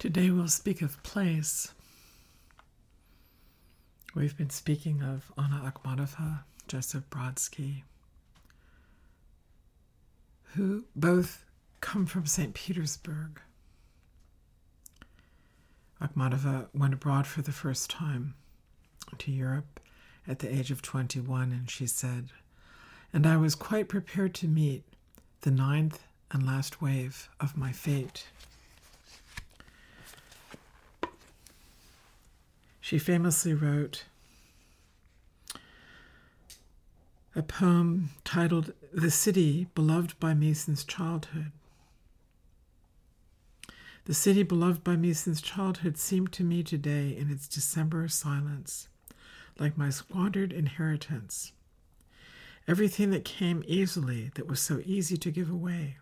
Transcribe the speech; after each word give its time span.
Today 0.00 0.30
we'll 0.30 0.48
speak 0.48 0.80
of 0.80 1.02
place. 1.02 1.74
We've 4.14 4.34
been 4.34 4.48
speaking 4.48 5.02
of 5.02 5.30
Anna 5.36 5.70
Akhmatova, 5.70 6.44
Joseph 6.66 7.04
Brodsky, 7.10 7.82
who 10.54 10.86
both 10.96 11.44
come 11.82 12.06
from 12.06 12.24
St. 12.24 12.54
Petersburg. 12.54 13.42
Akhmatova 16.00 16.68
went 16.72 16.94
abroad 16.94 17.26
for 17.26 17.42
the 17.42 17.52
first 17.52 17.90
time 17.90 18.32
to 19.18 19.30
Europe 19.30 19.80
at 20.26 20.38
the 20.38 20.50
age 20.50 20.70
of 20.70 20.80
21, 20.80 21.52
and 21.52 21.68
she 21.68 21.86
said, 21.86 22.30
And 23.12 23.26
I 23.26 23.36
was 23.36 23.54
quite 23.54 23.88
prepared 23.88 24.32
to 24.36 24.48
meet 24.48 24.82
the 25.42 25.50
ninth 25.50 26.02
and 26.30 26.46
last 26.46 26.80
wave 26.80 27.28
of 27.38 27.54
my 27.54 27.72
fate. 27.72 28.28
She 32.90 32.98
famously 32.98 33.54
wrote 33.54 34.02
a 37.36 37.42
poem 37.44 38.10
titled 38.24 38.72
The 38.92 39.12
City 39.12 39.68
Beloved 39.76 40.18
by 40.18 40.34
Me 40.34 40.52
Since 40.54 40.82
Childhood. 40.82 41.52
The 44.06 44.12
city 44.12 44.42
beloved 44.42 44.82
by 44.82 44.96
me 44.96 45.12
since 45.12 45.40
childhood 45.40 45.98
seemed 45.98 46.32
to 46.32 46.42
me 46.42 46.64
today 46.64 47.16
in 47.16 47.30
its 47.30 47.46
December 47.46 48.08
silence 48.08 48.88
like 49.56 49.78
my 49.78 49.90
squandered 49.90 50.52
inheritance. 50.52 51.52
Everything 52.66 53.10
that 53.10 53.24
came 53.24 53.62
easily, 53.68 54.32
that 54.34 54.48
was 54.48 54.58
so 54.58 54.82
easy 54.84 55.16
to 55.16 55.30
give 55.30 55.48
away. 55.48 55.98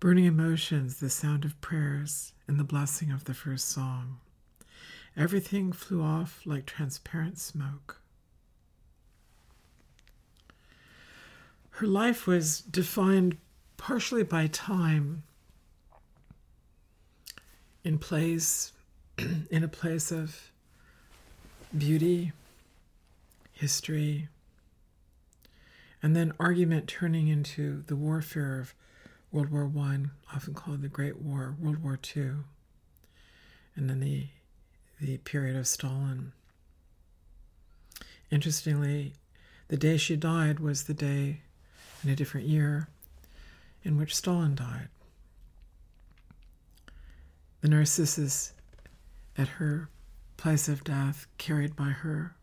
Burning 0.00 0.24
emotions, 0.24 1.00
the 1.00 1.10
sound 1.10 1.44
of 1.44 1.60
prayers, 1.60 2.32
and 2.48 2.58
the 2.58 2.64
blessing 2.64 3.10
of 3.10 3.24
the 3.24 3.34
first 3.34 3.68
song. 3.68 4.20
Everything 5.16 5.72
flew 5.72 6.02
off 6.02 6.42
like 6.44 6.66
transparent 6.66 7.38
smoke. 7.38 8.00
Her 11.70 11.86
life 11.86 12.26
was 12.26 12.60
defined 12.60 13.36
partially 13.76 14.22
by 14.22 14.46
time, 14.48 15.22
in 17.82 17.98
place, 17.98 18.72
in 19.50 19.62
a 19.62 19.68
place 19.68 20.10
of 20.10 20.50
beauty, 21.76 22.32
history, 23.52 24.28
and 26.02 26.14
then 26.14 26.32
argument 26.38 26.86
turning 26.86 27.28
into 27.28 27.82
the 27.86 27.96
warfare 27.96 28.60
of 28.60 28.74
World 29.32 29.50
War 29.50 29.66
One, 29.66 30.12
often 30.34 30.54
called 30.54 30.82
the 30.82 30.88
Great 30.88 31.18
War, 31.20 31.56
World 31.60 31.82
War 31.82 31.96
Two, 31.96 32.44
and 33.74 33.90
then 33.90 34.00
the 34.00 34.28
the 35.00 35.18
period 35.18 35.56
of 35.56 35.66
Stalin. 35.66 36.32
Interestingly, 38.30 39.14
the 39.68 39.76
day 39.76 39.96
she 39.96 40.16
died 40.16 40.60
was 40.60 40.84
the 40.84 40.94
day 40.94 41.40
in 42.02 42.10
a 42.10 42.16
different 42.16 42.46
year 42.46 42.88
in 43.82 43.96
which 43.96 44.14
Stalin 44.14 44.54
died. 44.54 44.88
The 47.60 47.68
Narcissus 47.68 48.52
at 49.36 49.48
her 49.48 49.88
place 50.36 50.68
of 50.68 50.84
death, 50.84 51.26
carried 51.38 51.74
by 51.74 51.90
her, 51.90 52.34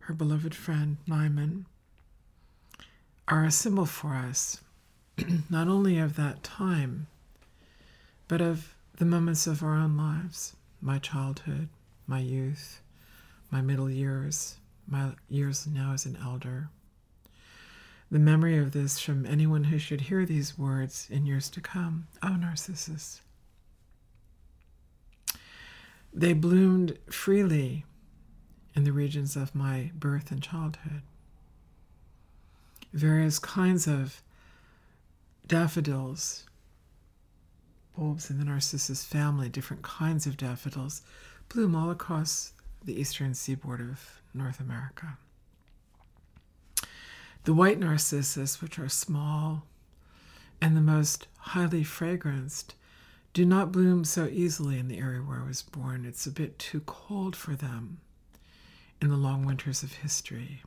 her 0.00 0.14
beloved 0.14 0.54
friend 0.54 0.96
Naiman, 1.06 1.64
are 3.28 3.44
a 3.44 3.50
symbol 3.50 3.86
for 3.86 4.14
us, 4.14 4.60
not 5.50 5.68
only 5.68 5.98
of 5.98 6.16
that 6.16 6.42
time, 6.42 7.06
but 8.26 8.40
of 8.40 8.74
the 8.96 9.04
moments 9.04 9.46
of 9.46 9.62
our 9.62 9.74
own 9.74 9.96
lives 9.96 10.56
my 10.80 10.98
childhood, 10.98 11.68
my 12.08 12.18
youth, 12.18 12.80
my 13.50 13.60
middle 13.60 13.88
years, 13.88 14.56
my 14.88 15.12
years 15.28 15.66
now 15.66 15.92
as 15.92 16.06
an 16.06 16.18
elder. 16.20 16.70
The 18.10 18.18
memory 18.18 18.56
of 18.56 18.72
this 18.72 18.98
from 18.98 19.26
anyone 19.26 19.64
who 19.64 19.78
should 19.78 20.00
hear 20.02 20.24
these 20.24 20.58
words 20.58 21.06
in 21.10 21.26
years 21.26 21.50
to 21.50 21.60
come. 21.60 22.08
Oh, 22.22 22.36
Narcissus. 22.36 23.20
They 26.12 26.32
bloomed 26.32 26.98
freely 27.10 27.84
in 28.74 28.84
the 28.84 28.92
regions 28.92 29.36
of 29.36 29.54
my 29.54 29.90
birth 29.94 30.30
and 30.30 30.42
childhood. 30.42 31.02
Various 32.94 33.38
kinds 33.38 33.86
of 33.86 34.22
daffodils, 35.46 36.46
bulbs 37.96 38.30
in 38.30 38.38
the 38.38 38.44
Narcissus 38.44 39.04
family, 39.04 39.50
different 39.50 39.82
kinds 39.82 40.26
of 40.26 40.38
daffodils, 40.38 41.02
bloom 41.48 41.74
all 41.74 41.90
across 41.90 42.52
the 42.84 42.98
eastern 42.98 43.34
seaboard 43.34 43.80
of 43.80 44.20
North 44.34 44.60
America. 44.60 45.18
The 47.44 47.54
white 47.54 47.78
narcissus, 47.78 48.60
which 48.60 48.78
are 48.78 48.88
small 48.88 49.64
and 50.60 50.76
the 50.76 50.82
most 50.82 51.26
highly 51.38 51.84
fragranced, 51.84 52.74
do 53.32 53.44
not 53.44 53.72
bloom 53.72 54.04
so 54.04 54.26
easily 54.26 54.78
in 54.78 54.88
the 54.88 54.98
area 54.98 55.20
where 55.20 55.40
I 55.40 55.46
was 55.46 55.62
born. 55.62 56.04
It's 56.04 56.26
a 56.26 56.30
bit 56.30 56.58
too 56.58 56.80
cold 56.80 57.36
for 57.36 57.54
them 57.54 57.98
in 59.00 59.08
the 59.08 59.16
long 59.16 59.44
winters 59.44 59.82
of 59.82 59.92
history. 59.92 60.62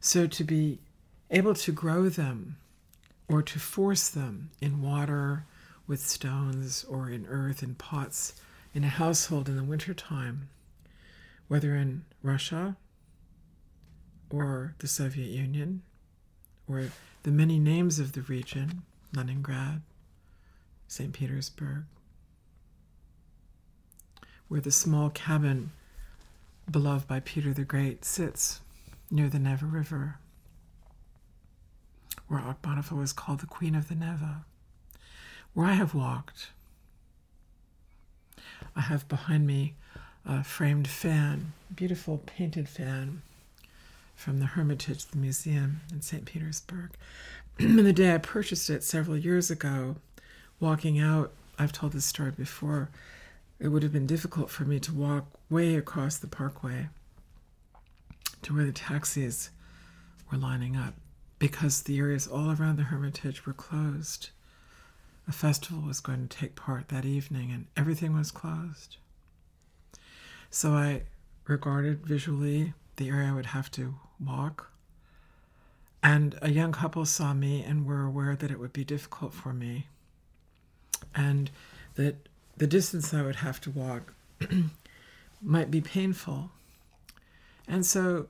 So 0.00 0.26
to 0.26 0.44
be 0.44 0.78
able 1.30 1.54
to 1.54 1.72
grow 1.72 2.08
them 2.08 2.56
or 3.28 3.42
to 3.42 3.58
force 3.58 4.08
them 4.08 4.50
in 4.60 4.82
water 4.82 5.44
with 5.86 6.00
stones 6.00 6.84
or 6.84 7.10
in 7.10 7.26
earth 7.26 7.62
in 7.62 7.74
pots 7.74 8.34
in 8.74 8.84
a 8.84 8.88
household 8.88 9.48
in 9.48 9.56
the 9.56 9.64
wintertime, 9.64 10.48
whether 11.48 11.76
in 11.76 12.04
Russia 12.22 12.76
or 14.30 14.74
the 14.78 14.88
Soviet 14.88 15.28
Union 15.28 15.82
or 16.68 16.88
the 17.22 17.30
many 17.30 17.58
names 17.58 17.98
of 18.00 18.12
the 18.12 18.22
region, 18.22 18.82
Leningrad, 19.14 19.80
St. 20.88 21.12
Petersburg, 21.12 21.84
where 24.48 24.60
the 24.60 24.72
small 24.72 25.08
cabin 25.08 25.70
beloved 26.70 27.06
by 27.06 27.20
Peter 27.20 27.52
the 27.52 27.64
Great 27.64 28.04
sits 28.04 28.60
near 29.10 29.28
the 29.28 29.38
Neva 29.38 29.66
River, 29.66 30.18
where 32.26 32.40
Akhmatova 32.40 32.92
was 32.92 33.12
called 33.12 33.40
the 33.40 33.46
Queen 33.46 33.74
of 33.74 33.88
the 33.88 33.94
Neva, 33.94 34.44
where 35.52 35.66
I 35.66 35.74
have 35.74 35.94
walked. 35.94 36.48
I 38.76 38.82
have 38.82 39.08
behind 39.08 39.46
me 39.46 39.74
a 40.26 40.42
framed 40.42 40.88
fan, 40.88 41.52
beautiful 41.74 42.18
painted 42.26 42.68
fan 42.68 43.22
from 44.16 44.38
the 44.38 44.46
Hermitage, 44.46 45.06
the 45.06 45.18
museum 45.18 45.80
in 45.92 46.02
St. 46.02 46.24
Petersburg. 46.24 46.90
and 47.58 47.78
the 47.78 47.92
day 47.92 48.14
I 48.14 48.18
purchased 48.18 48.70
it 48.70 48.82
several 48.82 49.16
years 49.16 49.50
ago, 49.50 49.96
walking 50.60 50.98
out, 50.98 51.32
I've 51.58 51.72
told 51.72 51.92
this 51.92 52.04
story 52.04 52.30
before, 52.30 52.90
it 53.60 53.68
would 53.68 53.82
have 53.82 53.92
been 53.92 54.06
difficult 54.06 54.50
for 54.50 54.64
me 54.64 54.80
to 54.80 54.92
walk 54.92 55.26
way 55.48 55.76
across 55.76 56.18
the 56.18 56.26
parkway 56.26 56.88
to 58.42 58.54
where 58.54 58.64
the 58.64 58.72
taxis 58.72 59.50
were 60.30 60.38
lining 60.38 60.76
up 60.76 60.94
because 61.38 61.82
the 61.82 61.98
areas 61.98 62.26
all 62.26 62.50
around 62.50 62.76
the 62.76 62.84
Hermitage 62.84 63.46
were 63.46 63.52
closed. 63.52 64.30
A 65.26 65.32
festival 65.32 65.82
was 65.82 66.00
going 66.00 66.28
to 66.28 66.36
take 66.36 66.54
part 66.54 66.88
that 66.88 67.04
evening 67.04 67.50
and 67.50 67.66
everything 67.76 68.14
was 68.14 68.30
closed. 68.30 68.96
So 70.50 70.72
I 70.72 71.02
regarded 71.46 72.06
visually 72.06 72.74
the 72.96 73.08
area 73.08 73.30
I 73.30 73.34
would 73.34 73.46
have 73.46 73.70
to 73.72 73.94
walk. 74.24 74.70
And 76.02 76.38
a 76.42 76.50
young 76.50 76.72
couple 76.72 77.06
saw 77.06 77.32
me 77.32 77.62
and 77.62 77.86
were 77.86 78.04
aware 78.04 78.36
that 78.36 78.50
it 78.50 78.60
would 78.60 78.72
be 78.72 78.84
difficult 78.84 79.32
for 79.32 79.52
me 79.54 79.86
and 81.14 81.50
that 81.94 82.28
the 82.56 82.66
distance 82.66 83.12
I 83.14 83.22
would 83.22 83.36
have 83.36 83.60
to 83.62 83.70
walk 83.70 84.12
might 85.42 85.70
be 85.70 85.80
painful. 85.80 86.50
And 87.66 87.84
so 87.86 88.28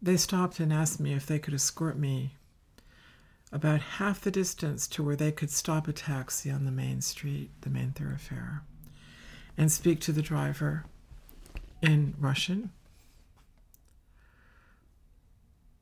they 0.00 0.16
stopped 0.16 0.58
and 0.58 0.72
asked 0.72 1.00
me 1.00 1.12
if 1.12 1.26
they 1.26 1.38
could 1.38 1.54
escort 1.54 1.98
me 1.98 2.34
about 3.52 3.80
half 3.80 4.20
the 4.20 4.30
distance 4.30 4.88
to 4.88 5.02
where 5.02 5.16
they 5.16 5.30
could 5.30 5.50
stop 5.50 5.86
a 5.86 5.92
taxi 5.92 6.50
on 6.50 6.64
the 6.64 6.70
main 6.70 7.02
street, 7.02 7.50
the 7.60 7.70
main 7.70 7.92
thoroughfare, 7.92 8.62
and 9.58 9.70
speak 9.70 10.00
to 10.00 10.12
the 10.12 10.22
driver 10.22 10.86
in 11.82 12.14
Russian 12.18 12.70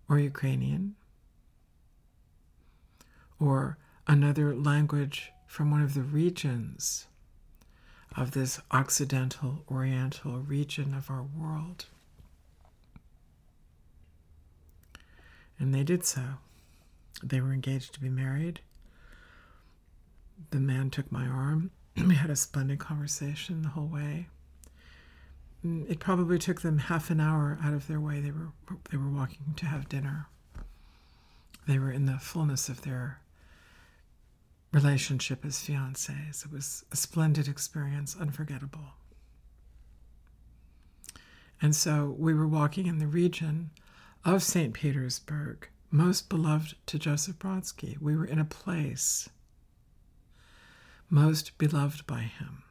or 0.09 0.19
Ukrainian 0.19 0.97
or 3.39 3.79
another 4.09 4.55
language 4.55 5.31
from 5.47 5.71
one 5.71 5.83
of 5.83 5.95
the 5.95 6.03
regions 6.03 7.07
of 8.17 8.33
this 8.33 8.61
Occidental 8.73 9.65
Oriental 9.71 10.41
region 10.41 10.93
of 10.93 11.09
our 11.09 11.23
world. 11.23 11.87
And 15.61 15.73
they 15.73 15.85
did 15.85 16.05
so. 16.05 16.39
They 17.23 17.41
were 17.41 17.53
engaged 17.53 17.95
to 17.95 18.01
be 18.01 18.09
married. 18.09 18.61
The 20.51 20.61
man 20.61 20.91
took 20.91 21.13
my 21.13 21.27
arm 21.27 21.71
we 22.07 22.15
had 22.15 22.31
a 22.31 22.37
splendid 22.37 22.79
conversation 22.79 23.63
the 23.63 23.69
whole 23.71 23.87
way. 23.87 24.29
Mm, 25.65 25.91
it 25.91 26.01
probably 26.01 26.39
took 26.39 26.61
them 26.61 26.79
half 26.79 27.11
an 27.11 27.21
hour 27.21 27.59
out 27.63 27.75
of 27.75 27.87
their 27.87 28.01
way. 28.01 28.21
They 28.21 28.31
were 28.31 28.49
they 28.91 28.97
were 28.97 29.11
walking 29.11 29.55
to 29.57 29.67
have 29.67 29.89
dinner. 29.89 30.29
They 31.67 31.79
were 31.79 31.91
in 31.91 32.07
the 32.07 32.19
fullness 32.19 32.69
of 32.69 32.83
their 32.83 33.21
relationship 34.73 35.45
as 35.45 35.57
fiancés. 35.57 36.45
It 36.45 36.53
was 36.53 36.85
a 36.93 36.97
splendid 36.97 37.49
experience, 37.49 38.17
unforgettable. 38.19 38.95
And 41.61 41.77
so 41.77 42.15
we 42.19 42.33
were 42.33 42.49
walking 42.49 42.87
in 42.87 42.99
the 42.99 43.07
region 43.07 43.71
of 44.25 44.43
St. 44.43 44.73
Petersburg, 44.73 45.69
most 45.91 46.29
beloved 46.29 46.77
to 46.87 46.99
Joseph 46.99 47.39
Brodsky. 47.39 48.01
We 48.01 48.17
were 48.17 48.25
in 48.25 48.39
a 48.39 48.45
place 48.45 49.29
most 51.09 51.59
beloved 51.59 52.07
by 52.07 52.21
him. 52.21 52.63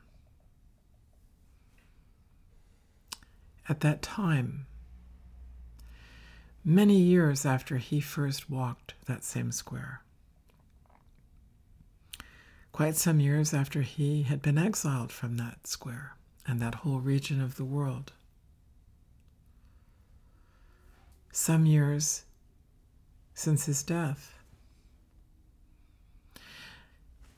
At 3.68 3.82
that 3.82 4.02
time, 4.02 4.66
many 6.64 6.98
years 6.98 7.46
after 7.46 7.78
he 7.78 8.00
first 8.00 8.50
walked 8.50 8.94
that 9.06 9.24
same 9.24 9.52
square, 9.52 10.02
quite 12.72 12.96
some 12.96 13.20
years 13.20 13.54
after 13.54 13.82
he 13.82 14.24
had 14.24 14.42
been 14.42 14.58
exiled 14.58 15.12
from 15.12 15.38
that 15.38 15.68
square 15.68 16.16
and 16.48 16.60
that 16.62 16.76
whole 16.76 17.00
region 17.00 17.42
of 17.42 17.58
the 17.58 17.66
world. 17.66 18.14
Some 21.32 21.66
years 21.66 22.24
since 23.40 23.68
his 23.68 23.84
death. 23.84 24.38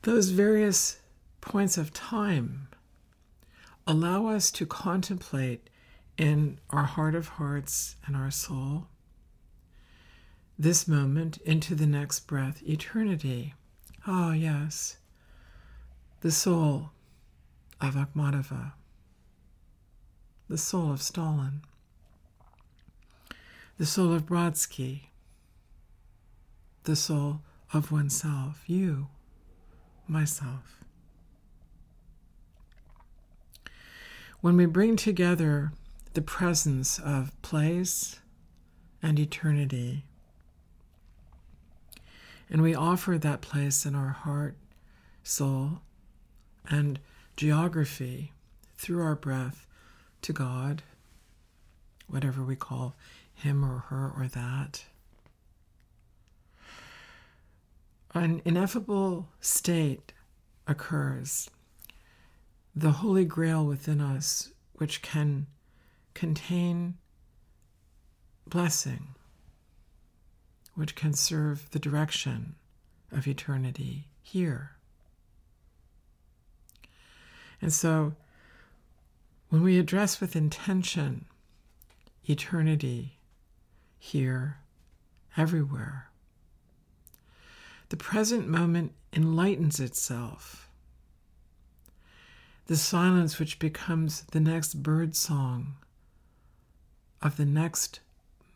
Those 0.02 0.30
various 0.30 0.98
points 1.40 1.78
of 1.78 1.94
time 1.94 2.66
allow 3.86 4.26
us 4.26 4.50
to 4.50 4.66
contemplate 4.66 5.70
in 6.18 6.58
our 6.70 6.82
heart 6.82 7.14
of 7.14 7.28
hearts 7.28 7.94
and 8.04 8.16
our 8.16 8.32
soul 8.32 8.88
this 10.58 10.88
moment 10.88 11.38
into 11.38 11.76
the 11.76 11.86
next 11.86 12.26
breath, 12.26 12.60
eternity. 12.68 13.54
Ah, 14.04 14.30
oh, 14.30 14.32
yes, 14.32 14.96
the 16.20 16.32
soul 16.32 16.90
of 17.80 17.94
Akhmatova, 17.94 18.72
the 20.48 20.58
soul 20.58 20.90
of 20.90 21.00
Stalin, 21.00 21.62
the 23.78 23.86
soul 23.86 24.12
of 24.12 24.26
Brodsky, 24.26 25.11
the 26.84 26.96
soul 26.96 27.40
of 27.72 27.92
oneself, 27.92 28.62
you, 28.66 29.08
myself. 30.06 30.84
When 34.40 34.56
we 34.56 34.66
bring 34.66 34.96
together 34.96 35.72
the 36.14 36.22
presence 36.22 36.98
of 36.98 37.40
place 37.42 38.20
and 39.02 39.18
eternity, 39.18 40.04
and 42.50 42.60
we 42.60 42.74
offer 42.74 43.16
that 43.16 43.40
place 43.40 43.86
in 43.86 43.94
our 43.94 44.10
heart, 44.10 44.56
soul, 45.22 45.80
and 46.68 46.98
geography 47.36 48.32
through 48.76 49.02
our 49.02 49.14
breath 49.14 49.66
to 50.22 50.32
God, 50.32 50.82
whatever 52.08 52.42
we 52.42 52.56
call 52.56 52.94
him 53.34 53.64
or 53.64 53.78
her 53.88 54.12
or 54.16 54.26
that. 54.28 54.84
An 58.14 58.42
ineffable 58.44 59.30
state 59.40 60.12
occurs, 60.66 61.48
the 62.76 62.92
Holy 62.92 63.24
Grail 63.24 63.64
within 63.64 64.00
us, 64.02 64.52
which 64.74 65.00
can 65.00 65.46
contain 66.12 66.98
blessing, 68.46 69.14
which 70.74 70.94
can 70.94 71.14
serve 71.14 71.70
the 71.70 71.78
direction 71.78 72.54
of 73.10 73.26
eternity 73.26 74.08
here. 74.22 74.72
And 77.62 77.72
so, 77.72 78.14
when 79.48 79.62
we 79.62 79.78
address 79.78 80.20
with 80.20 80.36
intention 80.36 81.26
eternity 82.28 83.18
here, 83.98 84.58
everywhere, 85.36 86.11
the 87.92 87.96
present 87.98 88.48
moment 88.48 88.90
enlightens 89.12 89.78
itself. 89.78 90.70
The 92.64 92.76
silence 92.78 93.38
which 93.38 93.58
becomes 93.58 94.22
the 94.32 94.40
next 94.40 94.82
bird 94.82 95.14
song 95.14 95.74
of 97.20 97.36
the 97.36 97.44
next 97.44 98.00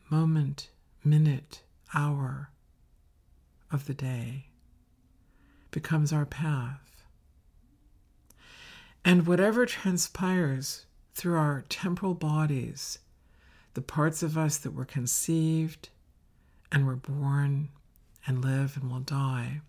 moment, 0.09 0.71
minute, 1.05 1.61
hour 1.93 2.49
of 3.71 3.85
the 3.85 3.93
day 3.93 4.47
becomes 5.71 6.15
our 6.15 6.25
path. 6.25 7.05
And 9.05 9.27
whatever 9.27 9.67
transpires 9.67 10.87
through 11.13 11.37
our 11.37 11.63
temporal 11.69 12.15
bodies, 12.15 13.01
the 13.75 13.83
parts 13.83 14.23
of 14.23 14.39
us 14.39 14.57
that 14.57 14.73
were 14.73 14.87
conceived 14.87 15.91
and 16.73 16.87
were 16.87 16.97
born 16.97 17.69
and 18.27 18.45
live 18.45 18.77
and 18.77 18.91
will 18.91 19.01
die. 19.01 19.61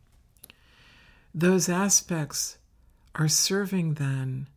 Those 1.33 1.69
aspects 1.69 2.57
are 3.15 3.27
serving 3.27 3.95
then 3.95 4.48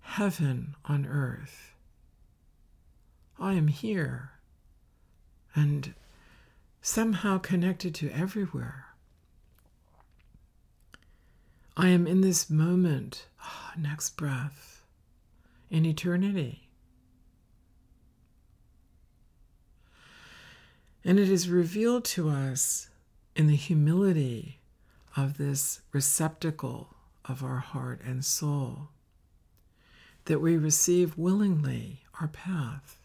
heaven 0.00 0.74
on 0.84 1.06
earth. 1.06 1.74
I 3.38 3.54
am 3.54 3.68
here 3.68 4.30
and 5.54 5.94
somehow 6.80 7.38
connected 7.38 7.94
to 7.96 8.10
everywhere. 8.10 8.86
I 11.76 11.88
am 11.88 12.06
in 12.06 12.20
this 12.20 12.50
moment, 12.50 13.26
oh, 13.42 13.70
next 13.78 14.16
breath, 14.16 14.84
in 15.70 15.86
eternity. 15.86 16.68
And 21.04 21.18
it 21.18 21.28
is 21.28 21.48
revealed 21.48 22.04
to 22.06 22.28
us 22.28 22.88
in 23.34 23.46
the 23.46 23.56
humility 23.56 24.60
of 25.16 25.38
this 25.38 25.80
receptacle 25.92 26.94
of 27.24 27.42
our 27.42 27.58
heart 27.58 28.00
and 28.04 28.24
soul, 28.24 28.88
that 30.24 30.40
we 30.40 30.56
receive 30.56 31.18
willingly 31.18 32.00
our 32.20 32.28
path, 32.28 32.96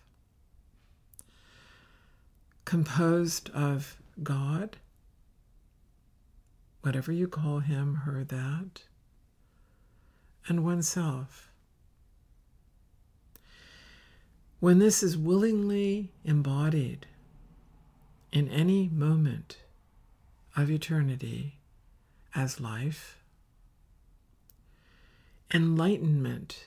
composed 2.66 3.50
of 3.52 3.98
God, 4.22 4.78
whatever 6.82 7.12
you 7.12 7.28
call 7.28 7.60
him, 7.60 7.96
her, 8.06 8.24
that, 8.24 8.84
and 10.48 10.64
oneself. 10.64 11.52
When 14.60 14.80
this 14.80 15.04
is 15.04 15.18
willingly 15.18 16.12
embodied 16.24 17.06
in 18.32 18.50
any 18.50 18.90
moment, 18.90 19.58
of 20.58 20.72
eternity 20.72 21.60
as 22.34 22.60
life. 22.60 23.20
Enlightenment, 25.54 26.66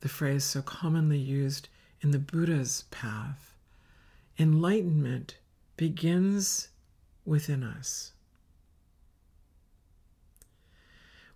the 0.00 0.08
phrase 0.08 0.44
so 0.44 0.60
commonly 0.60 1.18
used 1.18 1.68
in 2.02 2.10
the 2.10 2.18
Buddha's 2.18 2.84
path, 2.90 3.54
enlightenment 4.38 5.38
begins 5.78 6.68
within 7.24 7.64
us. 7.64 8.12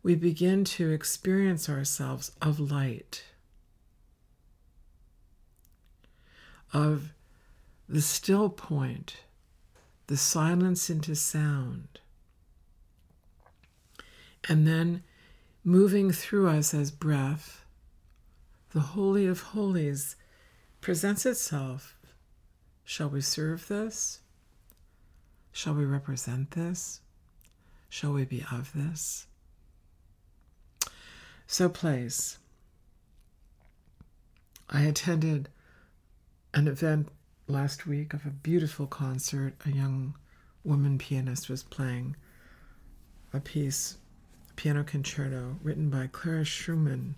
We 0.03 0.15
begin 0.15 0.65
to 0.65 0.91
experience 0.91 1.69
ourselves 1.69 2.31
of 2.41 2.61
light, 2.61 3.25
of 6.73 7.13
the 7.89 8.01
still 8.01 8.49
point 8.51 9.17
the 10.11 10.17
silence 10.17 10.91
into 10.91 11.15
sound. 11.15 12.01
And 14.49 14.67
then 14.67 15.05
moving 15.63 16.11
through 16.11 16.49
us 16.49 16.75
as 16.75 16.91
breath, 16.91 17.65
the 18.73 18.81
Holy 18.81 19.25
of 19.27 19.41
Holies 19.41 20.17
presents 20.81 21.25
itself. 21.25 21.97
Shall 22.83 23.09
we 23.09 23.21
serve 23.21 23.69
this? 23.69 24.19
Shall 25.53 25.75
we 25.75 25.85
represent 25.85 26.51
this? 26.51 27.03
Shall 27.89 28.13
we 28.13 28.25
be 28.25 28.45
of 28.51 28.73
this? 28.73 29.29
So, 31.47 31.69
place. 31.69 32.39
I 34.69 34.83
attended 34.83 35.51
an 36.53 36.67
event 36.67 37.11
last 37.51 37.87
week 37.87 38.15
of 38.15 38.25
a 38.25 38.31
beautiful 38.31 38.87
concert. 38.87 39.55
A 39.67 39.71
young 39.71 40.15
woman 40.65 40.99
pianist 40.99 41.51
was 41.51 41.63
playing 41.63 42.17
a 43.33 43.41
piece, 43.41 43.97
a 44.51 44.55
piano 44.55 44.85
concerto 44.85 45.57
written 45.63 45.91
by 45.91 46.09
Clara 46.13 46.45
Schumann 46.45 47.17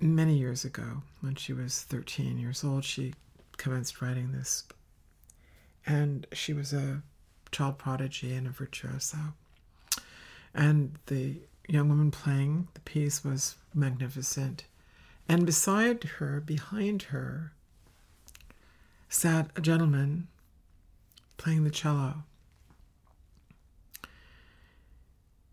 many 0.00 0.36
years 0.36 0.64
ago. 0.64 1.02
When 1.20 1.36
she 1.36 1.52
was 1.52 1.82
13 1.82 2.38
years 2.38 2.64
old, 2.64 2.84
she 2.84 3.14
commenced 3.56 4.02
writing 4.02 4.32
this. 4.32 4.64
And 5.86 6.26
she 6.32 6.52
was 6.52 6.72
a 6.72 7.02
child 7.52 7.78
prodigy 7.78 8.34
and 8.34 8.46
a 8.46 8.50
virtuoso. 8.50 9.18
And 10.52 10.98
the 11.06 11.36
young 11.68 11.88
woman 11.88 12.10
playing 12.10 12.68
the 12.74 12.80
piece 12.80 13.24
was 13.24 13.56
magnificent. 13.72 14.64
And 15.28 15.46
beside 15.46 16.02
her, 16.04 16.40
behind 16.40 17.02
her, 17.02 17.52
sat 19.08 19.50
a 19.56 19.60
gentleman 19.60 20.28
playing 21.36 21.64
the 21.64 21.70
cello. 21.70 22.24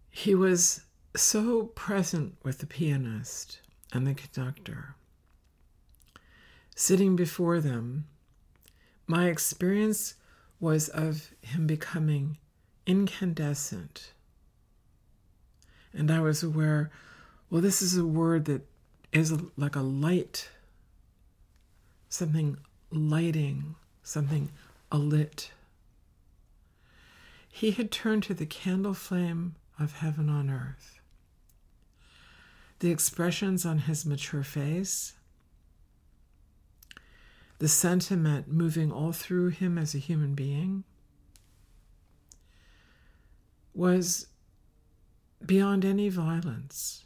He 0.09 0.35
was 0.35 0.81
so 1.15 1.65
present 1.75 2.35
with 2.43 2.59
the 2.59 2.65
pianist 2.65 3.61
and 3.93 4.05
the 4.05 4.13
conductor. 4.13 4.95
Sitting 6.75 7.15
before 7.15 7.59
them, 7.59 8.07
my 9.07 9.27
experience 9.27 10.15
was 10.59 10.89
of 10.89 11.31
him 11.41 11.67
becoming 11.67 12.37
incandescent. 12.85 14.11
And 15.93 16.11
I 16.11 16.19
was 16.19 16.43
aware, 16.43 16.91
well, 17.49 17.61
this 17.61 17.81
is 17.81 17.95
a 17.95 18.05
word 18.05 18.45
that 18.45 18.67
is 19.11 19.33
like 19.55 19.75
a 19.75 19.81
light, 19.81 20.49
something 22.09 22.57
lighting, 22.91 23.75
something 24.03 24.51
alit. 24.91 25.49
He 27.49 27.71
had 27.71 27.91
turned 27.91 28.23
to 28.23 28.33
the 28.33 28.45
candle 28.45 28.93
flame 28.93 29.55
of 29.79 29.93
heaven 29.93 30.29
on 30.29 30.49
earth. 30.49 30.99
The 32.79 32.91
expressions 32.91 33.65
on 33.65 33.79
his 33.79 34.05
mature 34.05 34.43
face, 34.43 35.13
the 37.59 37.67
sentiment 37.69 38.49
moving 38.49 38.91
all 38.91 39.13
through 39.13 39.49
him 39.49 39.77
as 39.77 39.95
a 39.95 39.99
human 39.99 40.35
being, 40.35 40.83
was 43.73 44.27
beyond 45.45 45.85
any 45.85 46.09
violence 46.09 47.05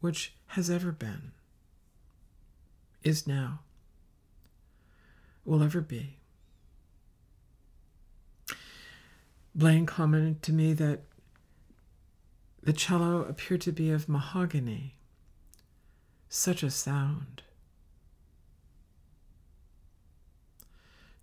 which 0.00 0.34
has 0.48 0.68
ever 0.70 0.92
been, 0.92 1.32
is 3.02 3.26
now, 3.26 3.60
will 5.44 5.62
ever 5.62 5.80
be. 5.80 6.18
Blaine 9.54 9.86
commented 9.86 10.42
to 10.42 10.52
me 10.52 10.72
that 10.72 11.00
the 12.62 12.72
cello 12.72 13.22
appeared 13.22 13.60
to 13.62 13.72
be 13.72 13.90
of 13.90 14.08
mahogany. 14.08 14.94
Such 16.28 16.62
a 16.62 16.70
sound. 16.70 17.42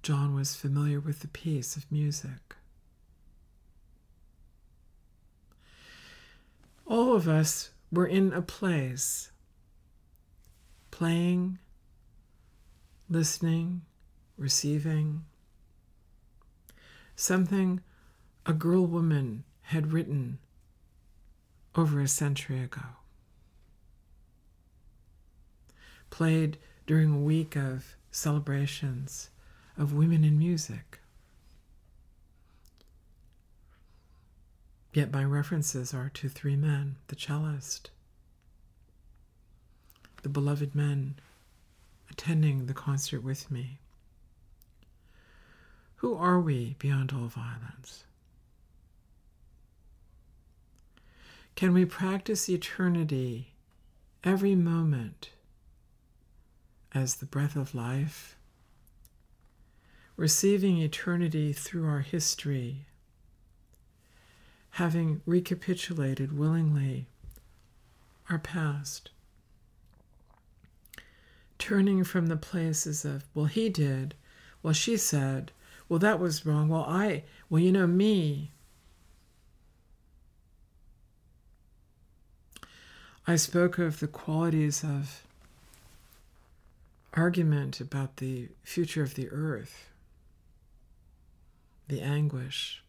John 0.03 0.35
was 0.35 0.55
familiar 0.55 0.99
with 0.99 1.19
the 1.19 1.27
piece 1.27 1.75
of 1.75 1.91
music. 1.91 2.55
All 6.85 7.15
of 7.15 7.27
us 7.27 7.71
were 7.91 8.07
in 8.07 8.33
a 8.33 8.41
place, 8.41 9.31
playing, 10.91 11.59
listening, 13.09 13.81
receiving. 14.39 15.25
Something 17.15 17.81
a 18.45 18.53
girl 18.53 18.85
woman 18.85 19.43
had 19.63 19.93
written 19.93 20.39
over 21.75 22.01
a 22.01 22.07
century 22.07 22.61
ago. 22.61 22.81
Played 26.09 26.57
during 26.87 27.13
a 27.13 27.19
week 27.19 27.55
of 27.55 27.95
celebrations 28.09 29.29
of 29.77 29.93
women 29.93 30.23
in 30.23 30.39
music. 30.39 30.99
Yet 34.93 35.13
my 35.13 35.23
references 35.23 35.93
are 35.93 36.09
to 36.15 36.29
three 36.29 36.55
men 36.55 36.95
the 37.07 37.15
cellist, 37.15 37.91
the 40.23 40.29
beloved 40.29 40.73
men 40.73 41.19
attending 42.09 42.65
the 42.65 42.73
concert 42.73 43.23
with 43.23 43.51
me. 43.51 43.79
Who 45.99 46.15
are 46.15 46.39
we 46.39 46.77
beyond 46.79 47.11
all 47.11 47.27
violence? 47.27 48.05
Can 51.55 51.73
we 51.73 51.83
practice 51.83 52.47
eternity 52.47 53.51
every 54.23 54.55
moment 54.55 55.31
as 56.95 57.15
the 57.15 57.25
breath 57.25 57.57
of 57.57 57.75
life, 57.75 58.37
receiving 60.15 60.77
eternity 60.77 61.51
through 61.51 61.85
our 61.85 61.99
history, 61.99 62.85
having 64.71 65.21
recapitulated 65.25 66.37
willingly 66.37 67.07
our 68.29 68.39
past, 68.39 69.09
turning 71.57 72.05
from 72.05 72.27
the 72.27 72.37
places 72.37 73.03
of, 73.03 73.25
well, 73.33 73.47
he 73.47 73.67
did, 73.67 74.15
well, 74.63 74.73
she 74.73 74.95
said, 74.95 75.51
well, 75.89 75.99
that 75.99 76.19
was 76.19 76.45
wrong, 76.45 76.69
well, 76.69 76.85
I, 76.87 77.23
well, 77.49 77.61
you 77.61 77.71
know, 77.71 77.87
me, 77.87 78.51
I 83.27 83.35
spoke 83.35 83.77
of 83.77 83.99
the 83.99 84.07
qualities 84.07 84.83
of 84.83 85.23
argument 87.13 87.81
about 87.81 88.17
the 88.17 88.49
future 88.63 89.03
of 89.03 89.15
the 89.15 89.29
earth, 89.29 89.89
the 91.87 92.01
anguish, 92.01 92.83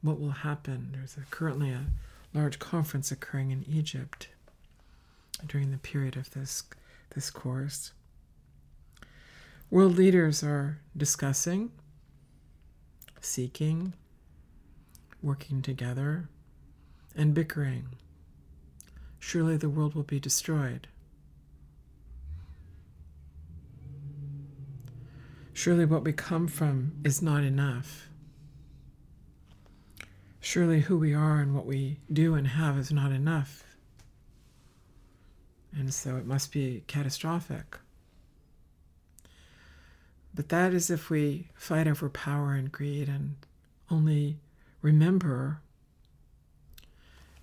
what 0.00 0.20
will 0.20 0.30
happen. 0.30 0.90
There's 0.92 1.16
a, 1.16 1.20
currently 1.30 1.70
a 1.70 1.86
large 2.32 2.58
conference 2.58 3.10
occurring 3.10 3.50
in 3.50 3.64
Egypt 3.68 4.28
during 5.46 5.70
the 5.70 5.78
period 5.78 6.16
of 6.16 6.30
this, 6.30 6.62
this 7.14 7.30
course. 7.30 7.92
World 9.70 9.96
leaders 9.96 10.42
are 10.42 10.78
discussing, 10.96 11.70
seeking, 13.20 13.94
working 15.22 15.62
together, 15.62 16.28
and 17.14 17.34
bickering 17.34 17.88
surely 19.18 19.56
the 19.56 19.68
world 19.68 19.94
will 19.94 20.02
be 20.02 20.20
destroyed. 20.20 20.88
Surely 25.52 25.84
what 25.84 26.04
we 26.04 26.12
come 26.12 26.46
from 26.46 26.92
is 27.04 27.20
not 27.20 27.42
enough. 27.42 28.08
Surely 30.40 30.80
who 30.80 30.96
we 30.96 31.12
are 31.12 31.40
and 31.40 31.54
what 31.54 31.66
we 31.66 31.98
do 32.12 32.34
and 32.34 32.46
have 32.46 32.78
is 32.78 32.92
not 32.92 33.10
enough. 33.10 33.64
And 35.76 35.92
so 35.92 36.16
it 36.16 36.24
must 36.24 36.52
be 36.52 36.84
catastrophic. 36.86 37.78
But 40.38 40.50
that 40.50 40.72
is 40.72 40.88
if 40.88 41.10
we 41.10 41.48
fight 41.56 41.88
over 41.88 42.08
power 42.08 42.52
and 42.52 42.70
greed 42.70 43.08
and 43.08 43.34
only 43.90 44.36
remember 44.82 45.58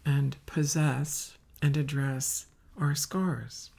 and 0.06 0.38
possess 0.46 1.38
and 1.62 1.76
address 1.76 2.46
our 2.80 2.96
scars. 2.96 3.70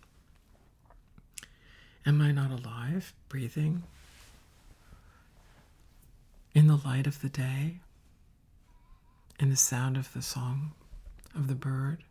Am 2.04 2.20
I 2.20 2.30
not 2.30 2.50
alive, 2.50 3.14
breathing 3.30 3.84
in 6.54 6.66
the 6.66 6.76
light 6.76 7.06
of 7.06 7.22
the 7.22 7.30
day, 7.30 7.78
in 9.40 9.48
the 9.48 9.56
sound 9.56 9.96
of 9.96 10.12
the 10.12 10.20
song 10.20 10.72
of 11.34 11.48
the 11.48 11.54
bird 11.54 12.04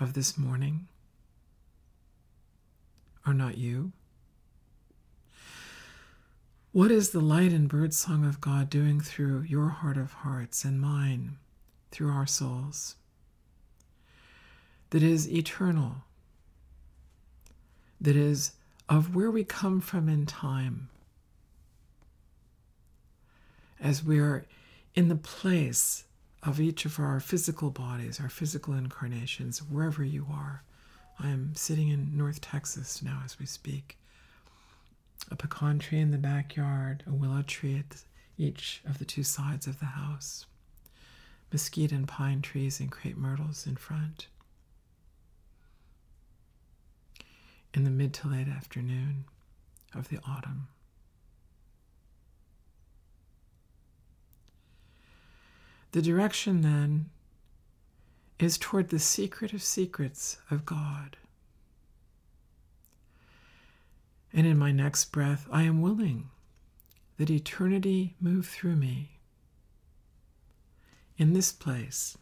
of 0.00 0.14
this 0.14 0.36
morning? 0.36 0.88
Are 3.24 3.32
not 3.32 3.58
you? 3.58 3.92
What 6.76 6.90
is 6.90 7.08
the 7.08 7.20
light 7.20 7.54
and 7.54 7.70
bird 7.70 7.94
song 7.94 8.26
of 8.26 8.38
God 8.38 8.68
doing 8.68 9.00
through 9.00 9.44
your 9.44 9.70
heart 9.70 9.96
of 9.96 10.12
hearts 10.12 10.62
and 10.62 10.78
mine, 10.78 11.38
through 11.90 12.10
our 12.10 12.26
souls? 12.26 12.96
that 14.90 15.02
is 15.02 15.26
eternal, 15.26 16.04
that 17.98 18.14
is 18.14 18.52
of 18.90 19.14
where 19.14 19.30
we 19.30 19.42
come 19.42 19.80
from 19.80 20.06
in 20.06 20.26
time. 20.26 20.90
As 23.80 24.04
we 24.04 24.18
are 24.18 24.44
in 24.94 25.08
the 25.08 25.16
place 25.16 26.04
of 26.42 26.60
each 26.60 26.84
of 26.84 27.00
our 27.00 27.20
physical 27.20 27.70
bodies, 27.70 28.20
our 28.20 28.28
physical 28.28 28.74
incarnations, 28.74 29.62
wherever 29.62 30.04
you 30.04 30.26
are. 30.30 30.62
I 31.18 31.30
am 31.30 31.54
sitting 31.54 31.88
in 31.88 32.14
North 32.14 32.42
Texas 32.42 33.02
now 33.02 33.22
as 33.24 33.38
we 33.38 33.46
speak. 33.46 33.96
Pecan 35.56 35.78
tree 35.78 36.00
in 36.00 36.10
the 36.10 36.18
backyard, 36.18 37.02
a 37.06 37.14
willow 37.14 37.40
tree 37.40 37.78
at 37.78 38.02
each 38.36 38.82
of 38.84 38.98
the 38.98 39.06
two 39.06 39.22
sides 39.22 39.66
of 39.66 39.80
the 39.80 39.86
house. 39.86 40.44
mesquite 41.50 41.92
and 41.92 42.06
pine 42.06 42.42
trees 42.42 42.78
and 42.78 42.92
crepe 42.92 43.16
myrtles 43.16 43.66
in 43.66 43.74
front. 43.74 44.26
In 47.72 47.84
the 47.84 47.90
mid 47.90 48.12
to 48.14 48.28
late 48.28 48.48
afternoon 48.48 49.24
of 49.94 50.10
the 50.10 50.18
autumn. 50.28 50.68
The 55.92 56.02
direction 56.02 56.60
then 56.60 57.08
is 58.38 58.58
toward 58.58 58.90
the 58.90 58.98
secret 58.98 59.54
of 59.54 59.62
secrets 59.62 60.36
of 60.50 60.66
God. 60.66 61.16
And 64.36 64.46
in 64.46 64.58
my 64.58 64.70
next 64.70 65.06
breath, 65.12 65.48
I 65.50 65.62
am 65.62 65.80
willing 65.80 66.28
that 67.16 67.30
eternity 67.30 68.16
move 68.20 68.46
through 68.46 68.76
me 68.76 69.18
in 71.16 71.32
this 71.32 71.52
place. 71.52 72.18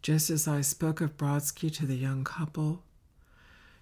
Just 0.00 0.30
as 0.30 0.46
I 0.46 0.60
spoke 0.60 1.00
of 1.00 1.16
Brodsky 1.16 1.74
to 1.74 1.84
the 1.84 1.96
young 1.96 2.22
couple, 2.22 2.84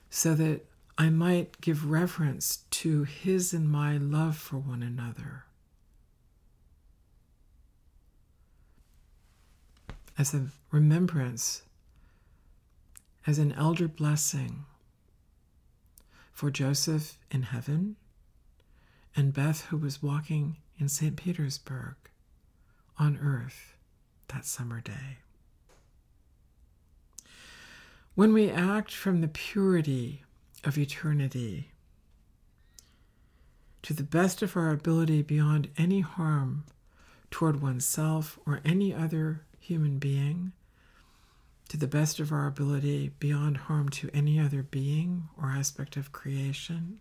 so 0.09 0.35
that 0.35 0.65
I 0.97 1.11
might 1.11 1.61
give 1.61 1.91
reverence 1.91 2.61
to 2.71 3.05
his 3.05 3.53
and 3.53 3.69
my 3.69 3.99
love 3.99 4.39
for 4.39 4.57
one 4.57 4.83
another. 4.83 5.45
As 10.17 10.33
a 10.33 10.47
remembrance, 10.71 11.61
as 13.27 13.39
an 13.39 13.53
elder 13.53 13.87
blessing 13.87 14.65
for 16.37 16.51
Joseph 16.51 17.17
in 17.31 17.45
heaven 17.45 17.97
and 19.17 19.33
Beth, 19.33 19.63
who 19.69 19.79
was 19.79 20.03
walking 20.03 20.59
in 20.79 20.87
St. 20.87 21.17
Petersburg 21.17 21.95
on 22.99 23.19
earth 23.23 23.75
that 24.29 24.45
summer 24.45 24.83
day. 24.83 25.17
When 28.15 28.35
we 28.35 28.51
act 28.51 28.93
from 28.95 29.23
the 29.23 29.29
purity 29.29 30.25
of 30.63 30.77
eternity, 30.77 31.71
to 33.81 33.95
the 33.95 34.03
best 34.03 34.43
of 34.43 34.59
our 34.59 34.73
ability 34.73 35.23
beyond 35.23 35.71
any 35.79 36.01
harm 36.01 36.65
toward 37.31 37.63
oneself 37.63 38.39
or 38.45 38.61
any 38.63 38.93
other 38.93 39.47
human 39.59 39.99
being, 39.99 40.53
to 41.69 41.77
the 41.77 41.87
best 41.87 42.21
of 42.21 42.33
our 42.33 42.47
ability 42.47 43.13
beyond 43.19 43.57
harm 43.57 43.89
to 43.89 44.11
any 44.15 44.39
other 44.39 44.63
being 44.63 45.29
or 45.41 45.49
aspect 45.49 45.97
of 45.97 46.13
creation. 46.13 47.01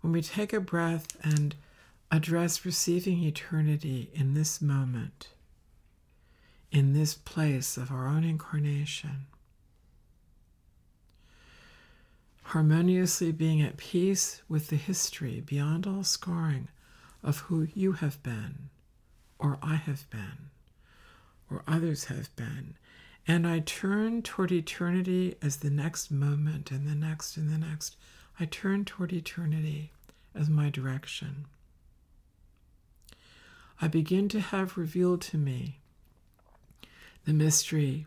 When 0.00 0.12
we 0.12 0.22
take 0.22 0.52
a 0.52 0.60
breath 0.60 1.16
and 1.22 1.54
address 2.10 2.64
receiving 2.64 3.22
eternity 3.22 4.10
in 4.12 4.34
this 4.34 4.60
moment, 4.60 5.28
in 6.70 6.92
this 6.92 7.14
place 7.14 7.76
of 7.76 7.90
our 7.90 8.08
own 8.08 8.24
incarnation, 8.24 9.26
harmoniously 12.42 13.32
being 13.32 13.62
at 13.62 13.76
peace 13.76 14.42
with 14.48 14.68
the 14.68 14.76
history 14.76 15.40
beyond 15.40 15.86
all 15.86 16.04
scarring 16.04 16.68
of 17.22 17.38
who 17.38 17.66
you 17.74 17.92
have 17.92 18.22
been, 18.22 18.68
or 19.38 19.58
I 19.62 19.76
have 19.76 20.08
been, 20.10 20.50
or 21.50 21.62
others 21.66 22.04
have 22.04 22.34
been. 22.36 22.74
And 23.26 23.46
I 23.46 23.60
turn 23.60 24.22
toward 24.22 24.52
eternity 24.52 25.36
as 25.40 25.58
the 25.58 25.70
next 25.70 26.10
moment 26.10 26.70
and 26.70 26.86
the 26.86 26.94
next 26.94 27.36
and 27.36 27.50
the 27.50 27.58
next. 27.58 27.96
I 28.38 28.44
turn 28.44 28.84
toward 28.84 29.12
eternity 29.12 29.92
as 30.34 30.50
my 30.50 30.68
direction. 30.68 31.46
I 33.80 33.88
begin 33.88 34.28
to 34.30 34.40
have 34.40 34.76
revealed 34.76 35.20
to 35.22 35.38
me 35.38 35.78
the 37.24 37.32
mystery 37.32 38.06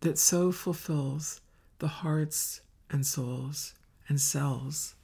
that 0.00 0.18
so 0.18 0.52
fulfills 0.52 1.40
the 1.78 1.88
hearts 1.88 2.60
and 2.90 3.06
souls 3.06 3.74
and 4.08 4.20
cells 4.20 4.94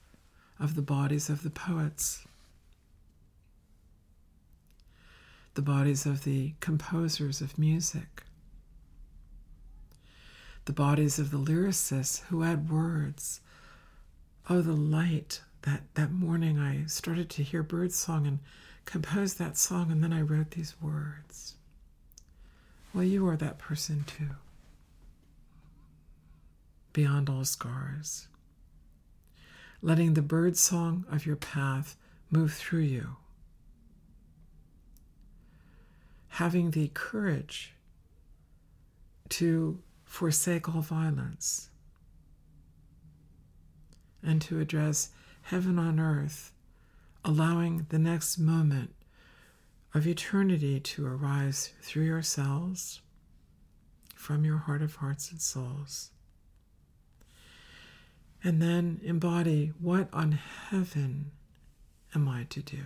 of 0.59 0.75
the 0.75 0.83
bodies 0.83 1.29
of 1.29 1.43
the 1.43 1.51
poets. 1.51 2.27
The 5.55 5.63
bodies 5.63 6.07
of 6.07 6.25
the 6.25 6.55
composers 6.61 7.41
of 7.41 7.59
music, 7.59 8.23
the 10.65 10.73
bodies 10.73 11.19
of 11.19 11.31
the 11.31 11.39
lyricists 11.39 12.23
who 12.29 12.45
add 12.45 12.71
words. 12.71 13.41
Oh, 14.49 14.61
the 14.61 14.73
light 14.73 15.43
that 15.63 15.83
that 15.95 16.13
morning 16.13 16.59
I 16.59 16.87
started 16.87 17.29
to 17.31 17.43
hear 17.43 17.63
birdsong 17.63 18.27
and 18.27 18.39
composed 18.85 19.39
that 19.39 19.57
song, 19.57 19.91
and 19.91 20.03
then 20.03 20.13
I 20.13 20.23
wrote 20.23 20.53
these 20.53 20.75
words. 20.81 21.55
Well, 22.93 23.05
you 23.05 23.27
are 23.29 23.37
that 23.37 23.59
person 23.59 24.05
too. 24.07 24.31
Beyond 26.93 27.29
all 27.29 27.45
scars. 27.45 28.27
Letting 29.83 30.15
the 30.15 30.23
birdsong 30.23 31.05
of 31.11 31.25
your 31.25 31.37
path 31.37 31.97
move 32.31 32.53
through 32.53 32.81
you 32.81 33.17
having 36.31 36.71
the 36.71 36.89
courage 36.95 37.75
to 39.29 39.83
forsake 40.05 40.69
all 40.69 40.81
violence 40.81 41.71
and 44.23 44.41
to 44.43 44.61
address 44.61 45.11
heaven 45.43 45.79
on 45.79 45.99
earth, 45.99 46.53
allowing 47.25 47.87
the 47.89 47.99
next 47.99 48.39
moment 48.39 48.95
of 49.95 50.07
eternity 50.07 50.79
to 50.79 51.07
arise 51.07 51.73
through 51.83 52.05
yourselves, 52.05 53.01
from 54.15 54.45
your 54.45 54.59
heart 54.59 54.83
of 54.83 54.97
hearts 54.97 55.31
and 55.31 55.41
souls. 55.41 56.11
And 58.45 58.63
then 58.63 59.01
embody 59.03 59.73
what 59.81 60.09
on 60.13 60.33
heaven 60.33 61.33
am 62.15 62.29
I 62.29 62.45
to 62.51 62.63
do? 62.63 62.83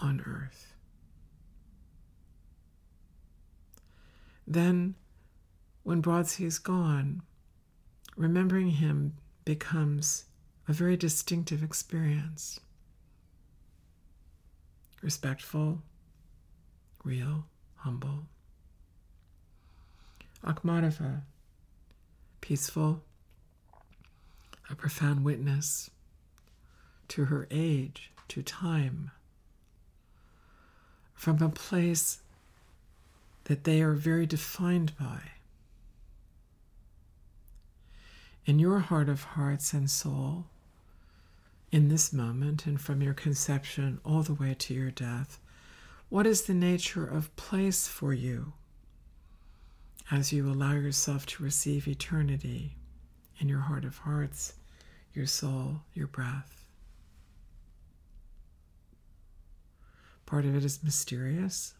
On 0.00 0.22
earth. 0.26 0.74
Then, 4.46 4.94
when 5.82 6.02
Brodsky 6.02 6.44
is 6.44 6.58
gone, 6.58 7.22
remembering 8.16 8.70
him 8.70 9.14
becomes 9.44 10.24
a 10.68 10.72
very 10.72 10.96
distinctive 10.96 11.62
experience. 11.62 12.60
Respectful, 15.02 15.82
real, 17.04 17.46
humble. 17.76 18.26
Akhmatova, 20.44 21.22
peaceful, 22.40 23.02
a 24.70 24.74
profound 24.74 25.24
witness 25.24 25.90
to 27.08 27.26
her 27.26 27.46
age, 27.50 28.12
to 28.28 28.42
time, 28.42 29.10
from 31.16 31.42
a 31.42 31.48
place 31.48 32.18
that 33.44 33.64
they 33.64 33.80
are 33.80 33.94
very 33.94 34.26
defined 34.26 34.92
by. 34.98 35.20
In 38.44 38.60
your 38.60 38.78
heart 38.78 39.08
of 39.08 39.24
hearts 39.24 39.72
and 39.72 39.90
soul, 39.90 40.44
in 41.72 41.88
this 41.88 42.12
moment 42.12 42.66
and 42.66 42.80
from 42.80 43.02
your 43.02 43.14
conception 43.14 43.98
all 44.04 44.22
the 44.22 44.34
way 44.34 44.54
to 44.54 44.74
your 44.74 44.90
death, 44.90 45.40
what 46.08 46.26
is 46.26 46.42
the 46.42 46.54
nature 46.54 47.06
of 47.06 47.34
place 47.34 47.88
for 47.88 48.12
you 48.12 48.52
as 50.10 50.32
you 50.32 50.48
allow 50.48 50.74
yourself 50.74 51.26
to 51.26 51.42
receive 51.42 51.88
eternity 51.88 52.76
in 53.40 53.48
your 53.48 53.60
heart 53.60 53.84
of 53.84 53.98
hearts, 53.98 54.52
your 55.12 55.26
soul, 55.26 55.80
your 55.94 56.06
breath? 56.06 56.55
Part 60.26 60.44
of 60.44 60.56
it 60.56 60.64
is 60.64 60.82
mysterious. 60.82 61.74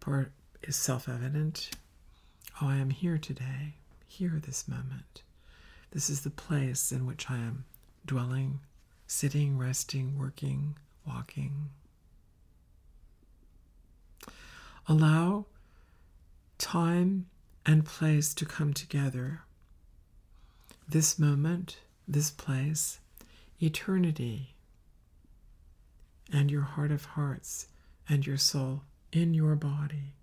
Part 0.00 0.32
is 0.62 0.74
self 0.74 1.06
evident. 1.06 1.70
Oh, 2.60 2.68
I 2.68 2.76
am 2.76 2.88
here 2.88 3.18
today, 3.18 3.74
here 4.06 4.40
this 4.42 4.66
moment. 4.66 5.22
This 5.90 6.08
is 6.08 6.22
the 6.22 6.30
place 6.30 6.92
in 6.92 7.06
which 7.06 7.30
I 7.30 7.36
am 7.36 7.64
dwelling, 8.06 8.60
sitting, 9.06 9.58
resting, 9.58 10.18
working, 10.18 10.76
walking. 11.06 11.68
Allow 14.88 15.44
time 16.56 17.26
and 17.66 17.84
place 17.84 18.32
to 18.34 18.46
come 18.46 18.72
together. 18.72 19.42
This 20.88 21.18
moment, 21.18 21.78
this 22.08 22.30
place, 22.30 22.98
eternity 23.60 24.54
and 26.32 26.50
your 26.50 26.62
heart 26.62 26.90
of 26.90 27.04
hearts 27.04 27.66
and 28.08 28.26
your 28.26 28.36
soul 28.36 28.82
in 29.12 29.34
your 29.34 29.56
body. 29.56 30.14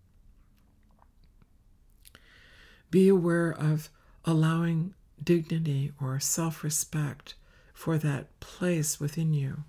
Be 2.89 3.07
aware 3.07 3.51
of 3.51 3.89
allowing 4.25 4.93
dignity 5.21 5.91
or 6.01 6.19
self 6.19 6.63
respect 6.63 7.35
for 7.73 7.97
that 7.97 8.39
place 8.39 8.99
within 8.99 9.33
you. 9.33 9.63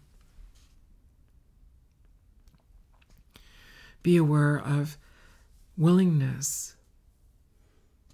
Be 4.03 4.17
aware 4.17 4.57
of 4.57 4.97
willingness 5.77 6.77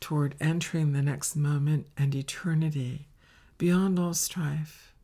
toward 0.01 0.35
entering 0.41 0.93
the 0.93 1.03
next 1.03 1.37
moment 1.37 1.87
and 1.97 2.15
eternity 2.15 3.09
beyond 3.57 3.99
all 3.99 4.15
strife, 4.15 4.95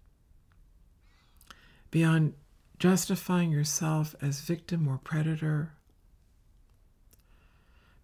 beyond 1.90 2.34
justifying 2.80 3.50
yourself 3.50 4.16
as 4.22 4.40
victim 4.40 4.88
or 4.88 4.96
predator, 4.96 5.72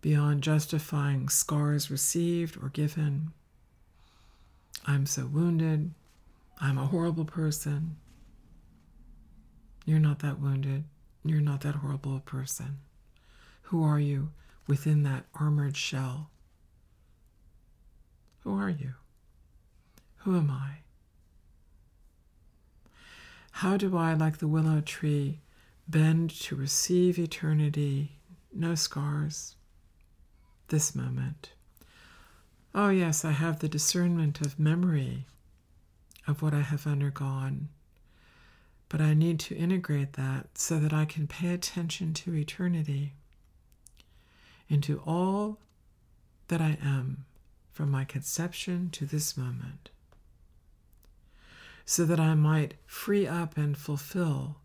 beyond 0.03 0.43
justifying 0.43 1.31
scars 1.31 1.91
received 1.91 2.63
or 2.63 2.69
given. 2.69 3.33
I'm 4.87 5.07
so 5.07 5.27
wounded. 5.27 5.93
I'm 6.61 6.77
a 6.77 6.87
horrible 6.87 7.25
person. 7.25 7.97
You're 9.87 9.99
not 9.99 10.19
that 10.19 10.41
wounded. 10.41 10.85
You're 11.25 11.41
not 11.41 11.63
that 11.63 11.77
horrible 11.77 12.17
a 12.17 12.21
person. 12.21 12.79
Who 13.63 13.83
are 13.83 13.99
you 13.99 14.31
within 14.69 15.05
that 15.05 15.25
armored 15.35 15.77
shell? 15.77 16.29
Who 18.41 18.55
are 18.55 18.71
you? 18.71 18.93
Who 20.19 20.37
am 20.37 20.51
I? 20.51 20.86
How 23.61 23.79
do 23.79 23.97
I, 23.97 24.13
like 24.13 24.37
the 24.37 24.49
willow 24.49 24.83
tree, 24.83 25.41
bend 25.89 26.29
to 26.43 26.55
receive 26.55 27.19
eternity, 27.19 28.19
no 28.53 28.75
scars, 28.75 29.57
this 30.69 30.95
moment? 30.95 31.53
Oh, 32.75 32.91
yes, 32.91 33.25
I 33.25 33.31
have 33.31 33.61
the 33.61 33.69
discernment 33.69 34.43
of 34.43 34.59
memory 34.59 35.25
of 36.27 36.43
what 36.43 36.53
I 36.53 36.61
have 36.61 36.87
undergone, 36.87 37.71
but 38.91 39.01
I 39.01 39.15
need 39.15 39.41
to 39.41 39.57
integrate 39.57 40.13
that 40.13 40.59
so 40.59 40.79
that 40.79 40.93
I 40.93 41.07
can 41.07 41.27
pay 41.27 41.55
attention 41.55 42.13
to 42.13 42.35
eternity, 42.35 43.15
into 44.69 45.01
all 45.07 45.61
that 46.49 46.61
I 46.61 46.77
am 46.85 47.25
from 47.73 47.91
my 47.91 48.05
conception 48.05 48.91
to 48.91 49.07
this 49.07 49.35
moment, 49.35 49.89
so 51.87 52.05
that 52.05 52.19
I 52.19 52.35
might 52.35 52.75
free 52.85 53.29
up 53.29 53.57
and 53.57 53.79
fulfill 53.79 54.57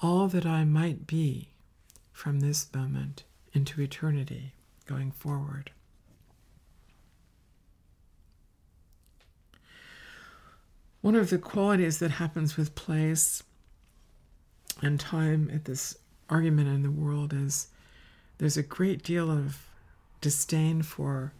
all 0.00 0.28
that 0.28 0.46
I 0.46 0.64
might 0.64 1.06
be 1.08 1.48
from 2.12 2.38
this 2.38 2.72
moment 2.72 3.24
into 3.52 3.82
eternity 3.82 4.54
going 4.86 5.10
forward. 5.10 5.72
One 11.00 11.16
of 11.16 11.30
the 11.30 11.38
qualities 11.38 11.98
that 11.98 12.12
happens 12.12 12.56
with 12.56 12.76
place 12.76 13.42
and 14.80 15.00
time 15.00 15.50
at 15.52 15.64
this 15.64 15.96
argument 16.30 16.68
in 16.68 16.82
the 16.82 16.92
world 16.92 17.32
is 17.32 17.68
there's 18.38 18.56
a 18.56 18.62
great 18.62 19.02
deal 19.02 19.30
of 19.30 19.66
disdain 20.20 20.82
for 20.82 21.32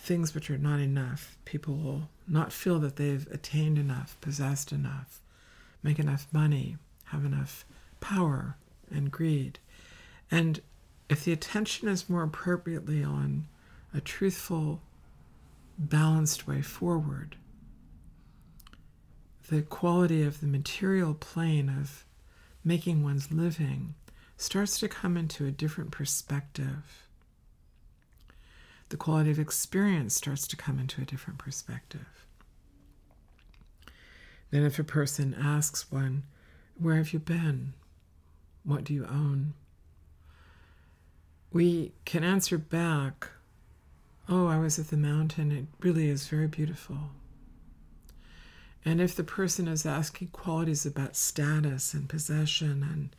things 0.00 0.34
which 0.34 0.50
are 0.50 0.58
not 0.58 0.80
enough. 0.80 1.36
People 1.44 1.76
will 1.76 2.08
not 2.26 2.52
feel 2.52 2.78
that 2.80 2.96
they've 2.96 3.28
attained 3.30 3.78
enough, 3.78 4.16
possessed 4.20 4.72
enough, 4.72 5.20
make 5.82 5.98
enough 5.98 6.26
money, 6.32 6.78
have 7.06 7.24
enough 7.24 7.66
power 8.00 8.56
and 8.90 9.10
greed. 9.10 9.58
And 10.30 10.60
if 11.08 11.24
the 11.24 11.32
attention 11.32 11.86
is 11.88 12.08
more 12.08 12.22
appropriately 12.22 13.04
on 13.04 13.46
a 13.92 14.00
truthful, 14.00 14.80
balanced 15.78 16.46
way 16.46 16.62
forward, 16.62 17.36
the 19.50 19.62
quality 19.62 20.22
of 20.22 20.40
the 20.40 20.46
material 20.46 21.12
plane 21.12 21.68
of 21.68 22.06
making 22.64 23.02
one's 23.02 23.30
living 23.30 23.94
starts 24.36 24.78
to 24.78 24.88
come 24.88 25.16
into 25.16 25.44
a 25.44 25.50
different 25.50 25.90
perspective 25.90 27.09
the 28.90 28.96
quality 28.96 29.30
of 29.30 29.38
experience 29.38 30.14
starts 30.14 30.46
to 30.48 30.56
come 30.56 30.78
into 30.78 31.00
a 31.00 31.04
different 31.04 31.38
perspective. 31.38 32.26
Then, 34.50 34.64
if 34.64 34.78
a 34.78 34.84
person 34.84 35.34
asks 35.40 35.90
one, 35.90 36.24
Where 36.78 36.96
have 36.96 37.12
you 37.12 37.20
been? 37.20 37.72
What 38.64 38.84
do 38.84 38.92
you 38.92 39.06
own? 39.06 39.54
We 41.52 41.92
can 42.04 42.24
answer 42.24 42.58
back, 42.58 43.28
Oh, 44.28 44.48
I 44.48 44.58
was 44.58 44.78
at 44.78 44.88
the 44.88 44.96
mountain. 44.96 45.50
It 45.52 45.66
really 45.80 46.08
is 46.08 46.28
very 46.28 46.48
beautiful. 46.48 46.98
And 48.84 49.00
if 49.00 49.14
the 49.14 49.24
person 49.24 49.68
is 49.68 49.86
asking 49.86 50.28
qualities 50.28 50.86
about 50.86 51.16
status 51.16 51.94
and 51.94 52.08
possession 52.08 52.82
and, 52.82 53.10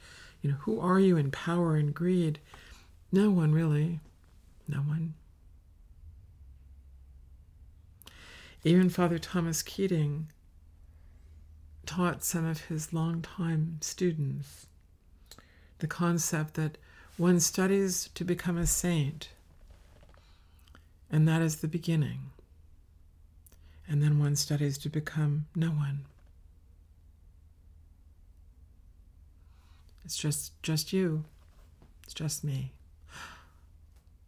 you 0.42 0.52
know, 0.52 0.58
who 0.62 0.80
are 0.80 1.00
you 1.00 1.18
in 1.18 1.32
power 1.32 1.76
and 1.76 1.94
greed? 1.94 2.40
No 3.12 3.30
one 3.30 3.54
really. 3.54 4.00
No 4.68 4.80
one. 4.80 5.14
Even 8.63 8.89
Father 8.89 9.17
Thomas 9.17 9.63
Keating 9.63 10.28
taught 11.86 12.24
some 12.24 12.45
of 12.45 12.65
his 12.65 12.93
longtime 12.93 13.78
students 13.82 14.67
the 15.80 15.88
concept 15.88 16.54
that 16.54 16.78
one 17.17 17.39
studies 17.39 18.10
to 18.13 18.24
become 18.24 18.58
a 18.58 18.67
saint, 18.67 19.30
and 21.12 21.28
that 21.28 21.41
is 21.41 21.58
the 21.58 21.67
beginning. 21.67 22.30
And 23.88 24.02
then 24.02 24.19
one 24.19 24.36
studies 24.36 24.78
to 24.80 24.89
become 24.89 25.47
no 25.56 25.69
one. 25.69 26.06
It's 30.06 30.17
just 30.17 30.54
just 30.62 30.93
you. 30.93 31.26
It's 32.04 32.13
just 32.13 32.43
me. 32.43 32.74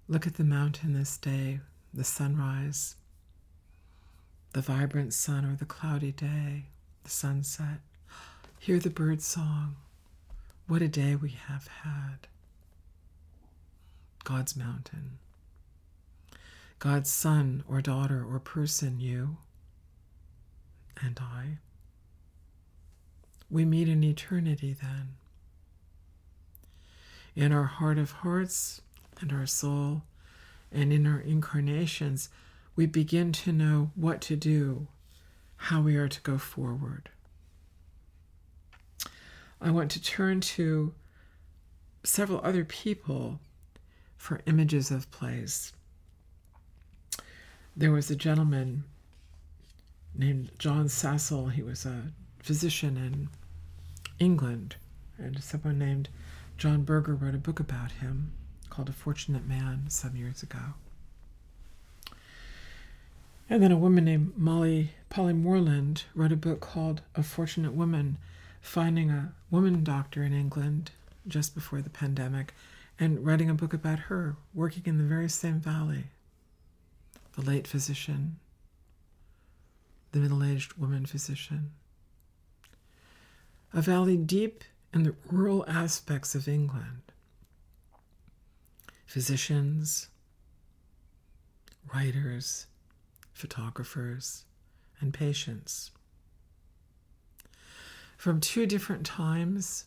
Look 0.07 0.25
at 0.25 0.35
the 0.35 0.43
mountain 0.43 0.93
this 0.93 1.17
day, 1.17 1.59
the 1.93 2.03
sunrise 2.03 2.95
the 4.53 4.61
vibrant 4.61 5.13
sun 5.13 5.45
or 5.45 5.55
the 5.55 5.65
cloudy 5.65 6.11
day, 6.11 6.65
the 7.03 7.09
sunset. 7.09 7.79
Hear 8.59 8.79
the 8.79 8.89
bird 8.89 9.21
song. 9.21 9.75
What 10.67 10.81
a 10.81 10.87
day 10.87 11.15
we 11.15 11.35
have 11.47 11.67
had. 11.83 12.27
God's 14.23 14.55
mountain. 14.55 15.17
God's 16.79 17.09
son 17.09 17.63
or 17.67 17.81
daughter 17.81 18.23
or 18.23 18.39
person, 18.39 18.99
you 18.99 19.37
and 21.01 21.19
I. 21.19 21.57
We 23.49 23.65
meet 23.65 23.89
in 23.89 24.03
eternity 24.03 24.75
then. 24.79 25.15
In 27.35 27.51
our 27.51 27.65
heart 27.65 27.97
of 27.97 28.11
hearts 28.11 28.81
and 29.19 29.33
our 29.33 29.47
soul, 29.47 30.03
and 30.71 30.93
in 30.93 31.05
our 31.07 31.19
incarnations, 31.19 32.29
we 32.75 32.85
begin 32.85 33.31
to 33.31 33.51
know 33.51 33.91
what 33.95 34.21
to 34.21 34.35
do, 34.35 34.87
how 35.57 35.81
we 35.81 35.95
are 35.95 36.07
to 36.07 36.21
go 36.21 36.37
forward. 36.37 37.09
I 39.61 39.71
want 39.71 39.91
to 39.91 40.01
turn 40.01 40.41
to 40.41 40.93
several 42.03 42.41
other 42.43 42.65
people 42.65 43.39
for 44.17 44.41
images 44.45 44.91
of 44.91 45.09
place. 45.11 45.71
There 47.75 47.91
was 47.91 48.11
a 48.11 48.15
gentleman 48.15 48.83
named 50.15 50.51
John 50.57 50.85
Sassall. 50.85 51.51
He 51.51 51.63
was 51.63 51.85
a 51.85 52.11
physician 52.39 52.97
in 52.97 53.29
England, 54.19 54.75
and 55.17 55.41
someone 55.43 55.79
named 55.79 56.09
John 56.57 56.83
Berger 56.83 57.15
wrote 57.15 57.35
a 57.35 57.39
book 57.39 57.59
about 57.59 57.93
him 57.93 58.33
called 58.69 58.89
A 58.89 58.93
Fortunate 58.93 59.47
Man 59.47 59.85
some 59.87 60.15
years 60.15 60.43
ago. 60.43 60.75
And 63.53 63.61
then 63.61 63.71
a 63.71 63.77
woman 63.77 64.05
named 64.05 64.33
Molly 64.35 64.93
Polly 65.11 65.31
Morland 65.31 66.05
wrote 66.15 66.31
a 66.31 66.35
book 66.35 66.59
called 66.59 67.03
A 67.13 67.21
Fortunate 67.21 67.73
Woman, 67.73 68.17
finding 68.61 69.11
a 69.11 69.31
woman 69.51 69.83
doctor 69.83 70.23
in 70.23 70.33
England 70.33 70.89
just 71.27 71.53
before 71.53 71.79
the 71.79 71.91
pandemic 71.91 72.55
and 72.97 73.23
writing 73.23 73.51
a 73.51 73.53
book 73.53 73.71
about 73.71 74.09
her 74.09 74.37
working 74.55 74.81
in 74.87 74.97
the 74.97 75.03
very 75.03 75.29
same 75.29 75.59
valley. 75.59 76.05
The 77.33 77.43
late 77.43 77.67
physician, 77.67 78.39
the 80.13 80.19
middle 80.19 80.43
aged 80.43 80.73
woman 80.73 81.05
physician. 81.05 81.73
A 83.71 83.83
valley 83.83 84.17
deep 84.17 84.63
in 84.91 85.03
the 85.03 85.13
rural 85.29 85.63
aspects 85.67 86.33
of 86.33 86.47
England. 86.47 87.03
Physicians, 89.05 90.07
writers, 91.93 92.65
photographers, 93.33 94.45
and 94.99 95.13
patients. 95.13 95.91
From 98.17 98.39
two 98.39 98.65
different 98.65 99.05
times, 99.05 99.85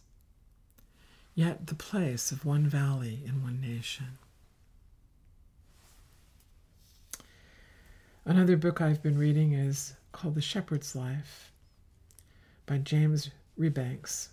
yet 1.35 1.67
the 1.69 1.75
place 1.75 2.31
of 2.33 2.45
one 2.45 2.67
valley 2.67 3.21
in 3.25 3.43
one 3.43 3.61
nation. 3.61 4.19
Another 8.25 8.57
book 8.57 8.81
I've 8.81 9.03
been 9.03 9.17
reading 9.19 9.53
is 9.53 9.95
called 10.13 10.35
The 10.35 10.41
Shepherd's 10.43 10.97
Life. 10.97 11.53
by 12.67 12.79
James 12.79 13.31
Rebanks. 13.59 14.29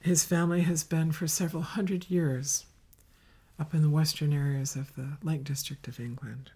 His 0.00 0.24
family 0.24 0.62
has 0.62 0.84
been 0.84 1.12
for 1.12 1.26
several 1.26 1.62
hundred 1.62 2.08
years 2.10 2.64
up 3.58 3.74
in 3.74 3.82
the 3.82 3.90
western 3.90 4.32
areas 4.32 4.76
of 4.76 4.94
the 4.94 5.18
Lake 5.22 5.44
District 5.44 5.86
of 5.88 6.00
England. 6.00 6.50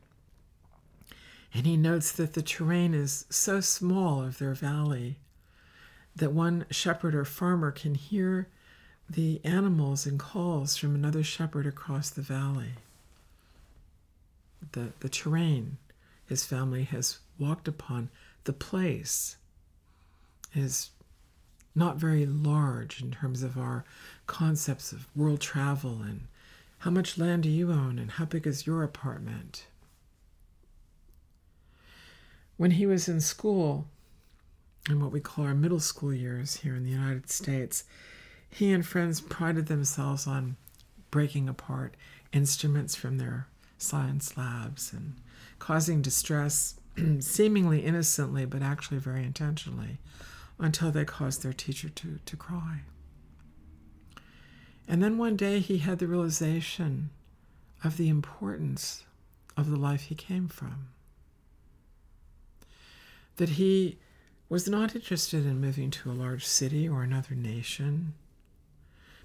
And 1.55 1.67
he 1.67 1.77
notes 1.77 2.13
that 2.13 2.33
the 2.33 2.43
terrain 2.43 2.95
is 2.95 3.27
so 3.29 3.61
small 3.61 4.23
of 4.23 4.39
their 4.39 4.55
valley 4.55 5.17
that 6.17 6.33
one 6.33 6.67
shepherd 6.71 7.15
or 7.15 7.25
farmer 7.25 7.71
can 7.71 7.95
hear 7.95 8.49
the 9.09 9.41
animals 9.45 10.07
and 10.07 10.19
calls 10.19 10.77
from 10.77 10.95
another 10.95 11.23
shepherd 11.23 11.67
across 11.67 12.11
the 12.11 12.23
valley. 12.23 12.73
The, 14.73 14.93
the 15.01 15.09
terrain 15.09 15.79
his 16.27 16.45
family 16.45 16.85
has 16.85 17.19
walked 17.39 17.69
upon, 17.69 18.09
the 18.45 18.53
place 18.53 19.37
is 20.55 20.91
not 21.75 21.97
very 21.97 22.27
large 22.27 23.03
in 23.03 23.11
terms 23.11 23.43
of 23.43 23.59
our 23.59 23.85
concepts 24.27 24.93
of 24.93 25.09
world 25.17 25.41
travel 25.41 26.01
and 26.03 26.23
how 26.79 26.91
much 26.91 27.19
land 27.19 27.43
do 27.43 27.49
you 27.49 27.71
own 27.71 27.99
and 27.99 28.13
how 28.13 28.25
big 28.25 28.47
is 28.47 28.67
your 28.67 28.83
apartment. 28.83 29.67
When 32.63 32.71
he 32.71 32.87
was 32.87 33.09
in 33.09 33.21
school, 33.21 33.89
in 34.89 35.01
what 35.01 35.11
we 35.11 35.19
call 35.19 35.47
our 35.47 35.53
middle 35.53 35.81
school 35.81 36.15
years 36.15 36.59
here 36.59 36.77
in 36.77 36.85
the 36.85 36.93
United 36.93 37.29
States, 37.29 37.83
he 38.49 38.71
and 38.71 38.87
friends 38.87 39.21
prided 39.21 39.67
themselves 39.67 40.29
on 40.29 40.55
breaking 41.11 41.49
apart 41.49 41.97
instruments 42.33 42.95
from 42.95 43.19
their 43.19 43.49
science 43.79 44.37
labs 44.37 44.93
and 44.93 45.15
causing 45.59 46.03
distress, 46.03 46.77
seemingly 47.19 47.81
innocently, 47.81 48.45
but 48.45 48.63
actually 48.63 48.99
very 48.99 49.25
intentionally, 49.25 49.99
until 50.61 50.93
they 50.93 51.05
caused 51.05 51.43
their 51.43 51.53
teacher 51.53 51.89
to, 51.89 52.21
to 52.25 52.37
cry. 52.37 52.83
And 54.87 55.03
then 55.03 55.19
one 55.19 55.35
day 55.35 55.59
he 55.59 55.79
had 55.79 55.99
the 55.99 56.07
realization 56.07 57.11
of 57.83 57.97
the 57.97 58.09
importance 58.09 59.03
of 59.57 59.69
the 59.69 59.75
life 59.75 60.03
he 60.03 60.15
came 60.15 60.47
from. 60.47 60.91
That 63.43 63.59
he 63.59 63.99
was 64.49 64.69
not 64.69 64.95
interested 64.95 65.45
in 65.45 65.61
moving 65.61 65.91
to 65.91 66.13
a 66.13 66.15
large 66.15 66.47
city 66.47 66.89
or 66.89 67.03
another 67.03 67.35
nation, 67.35 68.15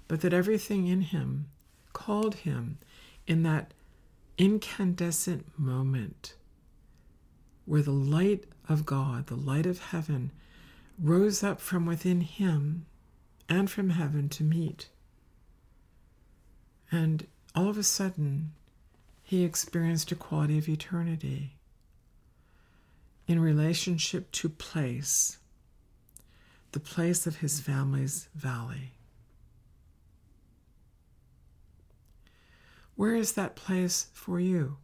but 0.08 0.22
that 0.22 0.32
everything 0.32 0.88
in 0.88 1.02
him 1.02 1.46
called 1.92 2.34
him 2.34 2.78
in 3.28 3.44
that 3.44 3.74
incandescent 4.36 5.56
moment 5.56 6.34
where 7.64 7.80
the 7.80 7.92
light 7.92 8.46
of 8.68 8.84
God, 8.84 9.28
the 9.28 9.36
light 9.36 9.66
of 9.66 9.78
heaven, 9.78 10.32
rose 11.00 11.44
up 11.44 11.60
from 11.60 11.86
within 11.86 12.22
him 12.22 12.86
and 13.48 13.70
from 13.70 13.90
heaven 13.90 14.28
to 14.30 14.42
meet. 14.42 14.88
And 16.90 17.28
all 17.54 17.68
of 17.68 17.78
a 17.78 17.84
sudden, 17.84 18.50
he 19.22 19.44
experienced 19.44 20.10
a 20.10 20.16
quality 20.16 20.58
of 20.58 20.68
eternity 20.68 21.57
in 23.28 23.38
relationship 23.38 24.32
to 24.32 24.48
place, 24.48 25.36
the 26.72 26.80
place 26.80 27.26
of 27.26 27.36
his 27.36 27.60
family's 27.60 28.28
valley. 28.34 28.94
Where 32.96 33.14
is 33.14 33.34
that 33.34 33.54
place 33.54 34.06
for 34.14 34.40
you? 34.40 34.78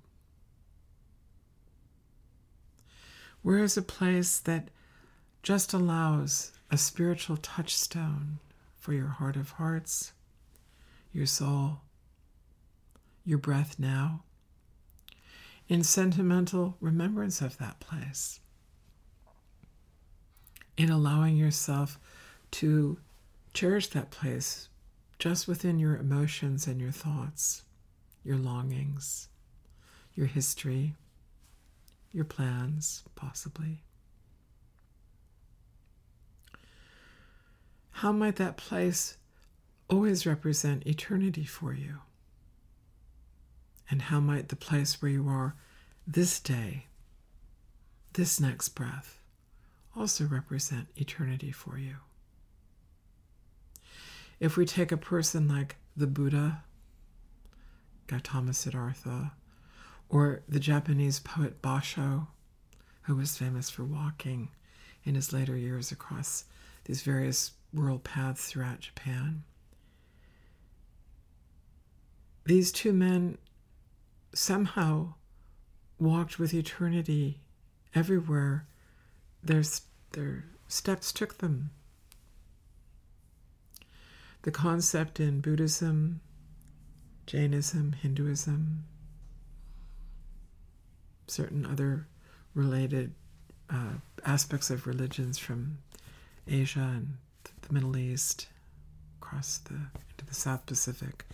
Where 3.40 3.59
is 3.59 3.76
a 3.78 3.83
place 3.83 4.38
that 4.40 4.68
just 5.42 5.72
allows 5.72 6.52
a 6.70 6.76
spiritual 6.76 7.38
touchstone 7.38 8.38
for 8.76 8.92
your 8.92 9.09
heart 9.09 9.37
of 9.37 9.52
hearts, 9.52 10.12
your 11.12 11.26
soul, 11.26 11.80
your 13.24 13.38
breath 13.38 13.78
now? 13.78 14.22
In 15.68 15.83
sentimental 15.83 16.77
remembrance 16.81 17.40
of 17.40 17.59
that 17.59 17.81
place, 17.81 18.40
in 20.77 20.90
allowing 20.90 21.37
yourself 21.37 21.98
to 22.50 22.98
cherish 23.53 23.88
that 23.88 24.11
place 24.11 24.68
just 25.18 25.48
within 25.48 25.79
your 25.79 25.96
emotions 25.96 26.66
and 26.66 26.81
your 26.81 26.90
thoughts, 26.90 27.62
your 28.24 28.37
longings, 28.37 29.29
your 30.14 30.27
history, 30.27 30.94
your 32.12 32.24
plans, 32.24 33.03
possibly. 33.14 33.83
How 37.90 38.12
might 38.12 38.37
that 38.37 38.57
place 38.57 39.16
always 39.88 40.27
represent 40.27 40.87
eternity 40.87 41.44
for 41.44 41.72
you? 41.72 42.00
And 43.90 44.03
how 44.03 44.20
might 44.20 44.49
the 44.49 44.57
place 44.57 45.01
where 45.01 45.11
you 45.11 45.29
are 45.29 45.55
this 46.07 46.40
day, 46.40 46.87
this 48.14 48.40
next 48.40 48.70
breath, 48.70 49.18
also 49.97 50.25
represent 50.25 50.88
eternity 50.97 51.53
for 51.53 51.79
you? 51.79 51.97
If 54.40 54.57
we 54.57 54.66
take 54.66 54.90
a 54.90 54.97
person 54.97 55.49
like 55.49 55.77
the 55.97 56.07
Buddha, 56.07 56.64
Gautama 58.07 58.53
Siddhartha, 58.53 59.33
or 60.09 60.42
the 60.49 60.61
Japanese 60.61 61.20
poet 61.20 61.62
Basho, 61.62 62.27
who 63.03 63.16
was 63.16 63.37
famous 63.37 63.70
for 63.70 63.85
walking 63.85 64.51
in 65.05 65.14
his 65.14 65.33
later 65.33 65.57
years 65.57 65.92
across 65.92 66.44
these 66.85 67.03
various 67.03 67.53
rural 67.73 67.99
paths 67.99 68.47
throughout 68.47 68.81
Japan. 68.81 69.42
These 72.47 72.73
two 72.73 72.92
men 72.92 73.38
somehow 74.35 75.14
walked 75.99 76.38
with 76.38 76.53
eternity 76.53 77.40
everywhere 77.94 78.66
their, 79.42 79.62
their 80.12 80.44
steps 80.68 81.12
took 81.12 81.38
them. 81.38 81.70
The 84.42 84.51
concept 84.51 85.20
in 85.20 85.40
Buddhism, 85.40 86.20
Jainism, 87.27 87.92
Hinduism, 87.92 88.85
certain 91.27 91.64
other 91.64 92.07
related 92.55 93.14
uh, 93.70 93.94
aspects 94.25 94.70
of 94.70 94.87
religions 94.87 95.38
from 95.38 95.79
Asia 96.47 96.81
and 96.81 97.16
the 97.62 97.73
Middle 97.73 97.97
East, 97.97 98.49
across 99.20 99.59
the 99.59 99.75
into 99.75 100.27
the 100.27 100.35
South 100.35 100.66
Pacific, 100.66 101.25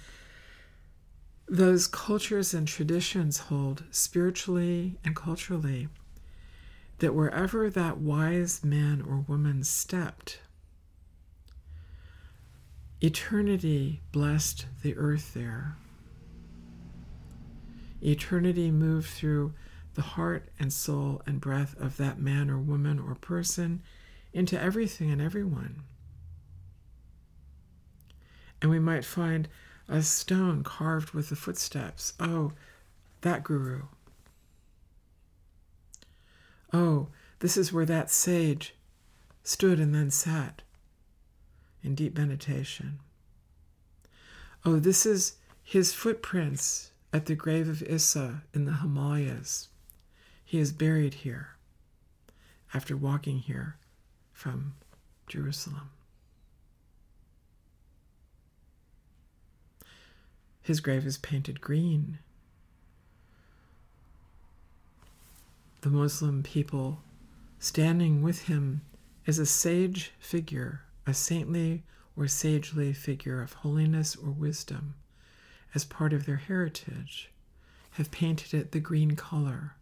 those 1.51 1.89
cultures 1.89 2.55
and 2.55 2.69
traditions 2.69 3.39
hold 3.39 3.83
spiritually 3.91 4.97
and 5.05 5.17
culturally 5.17 5.89
that 7.01 7.13
wherever 7.13 7.69
that 7.69 7.99
wise 7.99 8.63
man 8.63 9.03
or 9.03 9.25
woman 9.27 9.65
stepped, 9.65 10.39
eternity 13.01 14.01
blessed 14.13 14.67
the 14.83 14.97
earth 14.97 15.35
there. 15.35 15.77
Eternity 18.01 18.71
moved 18.71 19.11
through 19.11 19.53
the 19.95 20.03
heart 20.03 20.49
and 20.61 20.73
soul 20.73 21.21
and 21.27 21.41
breath 21.41 21.75
of 21.81 21.97
that 21.97 22.21
man 22.21 22.49
or 22.49 22.59
woman 22.59 23.01
or 23.01 23.17
person 23.17 23.83
into 24.33 24.59
everything 24.59 25.11
and 25.11 25.21
everyone. 25.21 25.83
And 28.63 28.71
we 28.71 28.79
might 28.79 29.05
find 29.05 29.49
a 29.91 30.03
stone 30.03 30.63
carved 30.63 31.11
with 31.11 31.29
the 31.29 31.37
footsteps. 31.37 32.15
Oh, 32.21 32.53
that 33.23 33.43
guru. 33.43 33.83
Oh, 36.73 37.09
this 37.41 37.57
is 37.57 37.73
where 37.73 37.85
that 37.85 38.11
sage 38.11 38.77
stood 39.43 39.81
and 39.81 39.93
then 39.93 40.11
sat 40.11 40.63
in 41.83 41.97
deep 41.97 42.17
meditation. 42.17 43.01
Oh, 44.65 44.79
this 44.79 45.05
is 45.05 45.37
his 45.63 45.93
footprints 45.93 46.93
at 47.13 47.27
the 47.27 47.35
grave 47.35 47.69
of 47.69 47.83
Issa 47.83 48.43
in 48.55 48.67
the 48.67 48.75
Himalayas. 48.75 49.69
He 50.45 50.61
is 50.61 50.73
buried 50.73 51.15
here 51.15 51.57
after 52.73 52.97
walking 52.97 53.39
here 53.39 53.77
from 54.33 54.75
Jerusalem. 55.27 55.91
His 60.63 60.81
grave 60.81 61.07
is 61.07 61.19
painted 61.19 61.61
green. 61.61 62.19
The 65.83 65.91
Muslim 65.91 66.43
people 66.43 67.01
standing 67.59 68.23
with 68.23 68.43
him 68.43 68.83
is 69.27 69.39
a 69.39 69.47
sage 69.47 70.13
figure, 70.19 70.83
a 71.07 71.15
saintly 71.15 71.83
or 72.17 72.29
sagely 72.29 72.93
figure 72.93 73.41
of 73.43 73.53
holiness 73.55 74.17
or 74.17 74.31
wisdom, 74.31 74.95
as 75.75 75.85
part 75.85 76.13
of 76.13 76.27
their 76.27 76.37
heritage, 76.37 77.31
have 77.93 78.11
painted 78.11 78.55
it 78.55 78.73
the 78.73 78.81
green 78.81 79.17
color, 79.17 79.75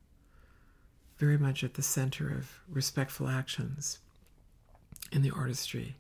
very 1.19 1.39
much 1.39 1.65
at 1.65 1.75
the 1.75 1.83
center 1.83 2.29
of 2.31 2.61
respectful 2.69 3.29
actions. 3.29 3.99
in 5.13 5.23
the 5.23 5.31
artistry 5.31 5.97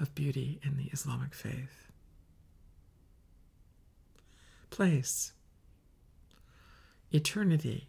of 0.00 0.14
beauty 0.14 0.60
in 0.62 0.76
the 0.76 0.90
Islamic 0.92 1.34
faith. 1.34 1.91
Place, 4.72 5.32
eternity, 7.10 7.88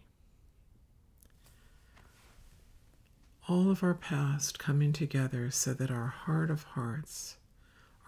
all 3.48 3.72
of 3.72 3.84
our 3.84 3.94
past 3.94 4.60
coming 4.60 4.92
together 4.92 5.50
so 5.50 5.74
that 5.74 5.90
our 5.90 6.08
heart 6.08 6.52
of 6.52 6.64
hearts, 6.64 7.38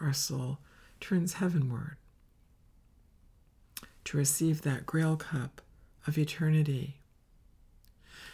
our 0.01 0.11
soul, 0.11 0.57
turns 0.99 1.35
heavenward 1.35 1.95
to 4.03 4.17
receive 4.17 4.63
that 4.63 4.85
grail 4.85 5.15
cup 5.15 5.61
of 6.05 6.17
eternity. 6.17 6.97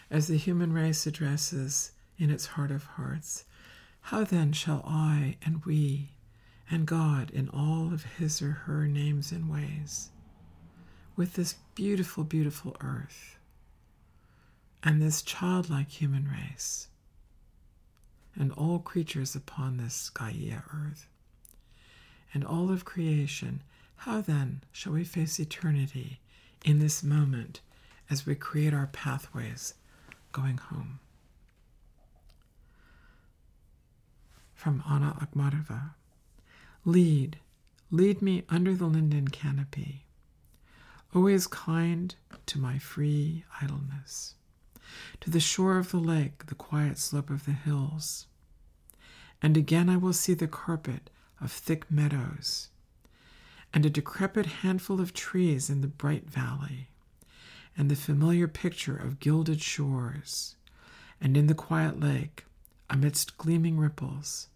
As 0.10 0.26
the 0.26 0.38
human 0.38 0.74
race 0.74 1.06
addresses 1.06 1.92
in 2.18 2.32
its 2.32 2.48
heart 2.48 2.72
of 2.72 2.84
hearts, 2.86 3.46
how 4.02 4.24
then 4.24 4.54
shall 4.54 4.84
I 4.88 5.38
and 5.46 5.64
we 5.66 6.14
and 6.72 6.88
God 6.88 7.30
in 7.30 7.48
all 7.50 7.94
of 7.94 8.06
his 8.18 8.42
or 8.42 8.52
her 8.52 8.88
names 8.88 9.32
and 9.32 9.48
ways, 9.48 10.10
with 11.22 11.34
this 11.34 11.54
beautiful, 11.76 12.24
beautiful 12.24 12.76
earth 12.82 13.38
and 14.84 15.00
this 15.00 15.22
childlike 15.22 15.88
human 15.92 16.28
race, 16.28 16.88
and 18.36 18.52
all 18.54 18.80
creatures 18.80 19.36
upon 19.36 19.78
this 19.78 20.10
Gaia 20.10 20.64
earth, 20.74 21.06
and 22.34 22.44
all 22.44 22.72
of 22.72 22.86
creation, 22.86 23.62
how 23.98 24.20
then 24.22 24.64
shall 24.72 24.94
we 24.94 25.04
face 25.04 25.40
eternity 25.40 26.20
in 26.66 26.80
this 26.80 27.04
moment 27.04 27.62
as 28.10 28.26
we 28.26 28.34
create 28.34 28.74
our 28.74 28.88
pathways 28.88 29.76
going 30.32 30.58
home? 30.58 31.00
From 34.56 34.82
Anna 34.90 35.16
Akhmatova 35.22 35.92
Lead, 36.84 37.38
lead 37.92 38.24
me 38.24 38.44
under 38.50 38.74
the 38.74 38.88
linden 38.88 39.28
canopy, 39.28 40.08
always 41.14 41.48
kind 41.48 42.16
to 42.46 42.60
my 42.60 42.78
free 42.78 43.44
idleness 43.62 44.36
to 45.22 45.30
the 45.30 45.40
shore 45.40 45.78
of 45.78 45.92
the 45.92 45.98
lake, 45.98 46.48
the 46.48 46.56
quiet 46.56 46.98
slope 46.98 47.30
of 47.30 47.46
the 47.46 47.52
hills. 47.52 48.28
And 49.42 49.58
again 49.58 49.90
I 49.90 49.98
will 49.98 50.14
see 50.14 50.34
the 50.34 50.48
carpet 50.48 51.10
of 51.40 51.52
thick 51.52 51.90
meadows, 51.90 52.70
and 53.74 53.86
a 53.86 53.90
decrepit 53.90 54.46
handful 54.46 55.00
of 55.00 55.14
trees 55.14 55.70
in 55.70 55.82
the 55.82 55.88
bright 55.88 56.30
valley, 56.30 56.90
and 57.78 57.90
the 57.90 57.96
familiar 57.96 58.48
picture 58.48 58.96
of 58.98 59.20
gilded 59.20 59.62
shores, 59.62 60.56
and 61.20 61.38
in 61.38 61.48
the 61.48 61.56
quiet 61.56 62.00
lake, 62.00 62.46
amidst 62.90 63.38
gleaming 63.38 63.78
ripples, 63.78 64.50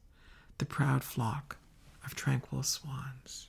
the 0.58 0.66
proud 0.66 1.04
flock 1.04 1.58
of 2.06 2.16
tranquil 2.16 2.62
swans. 2.64 3.48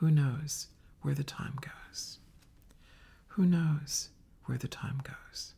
Who 0.00 0.10
knows 0.10 0.68
where 1.02 1.14
the 1.14 1.22
time 1.22 1.58
goes? 1.60 2.16
Who 3.28 3.44
knows 3.44 4.08
where 4.46 4.56
the 4.56 4.66
time 4.66 5.02
goes? 5.04 5.52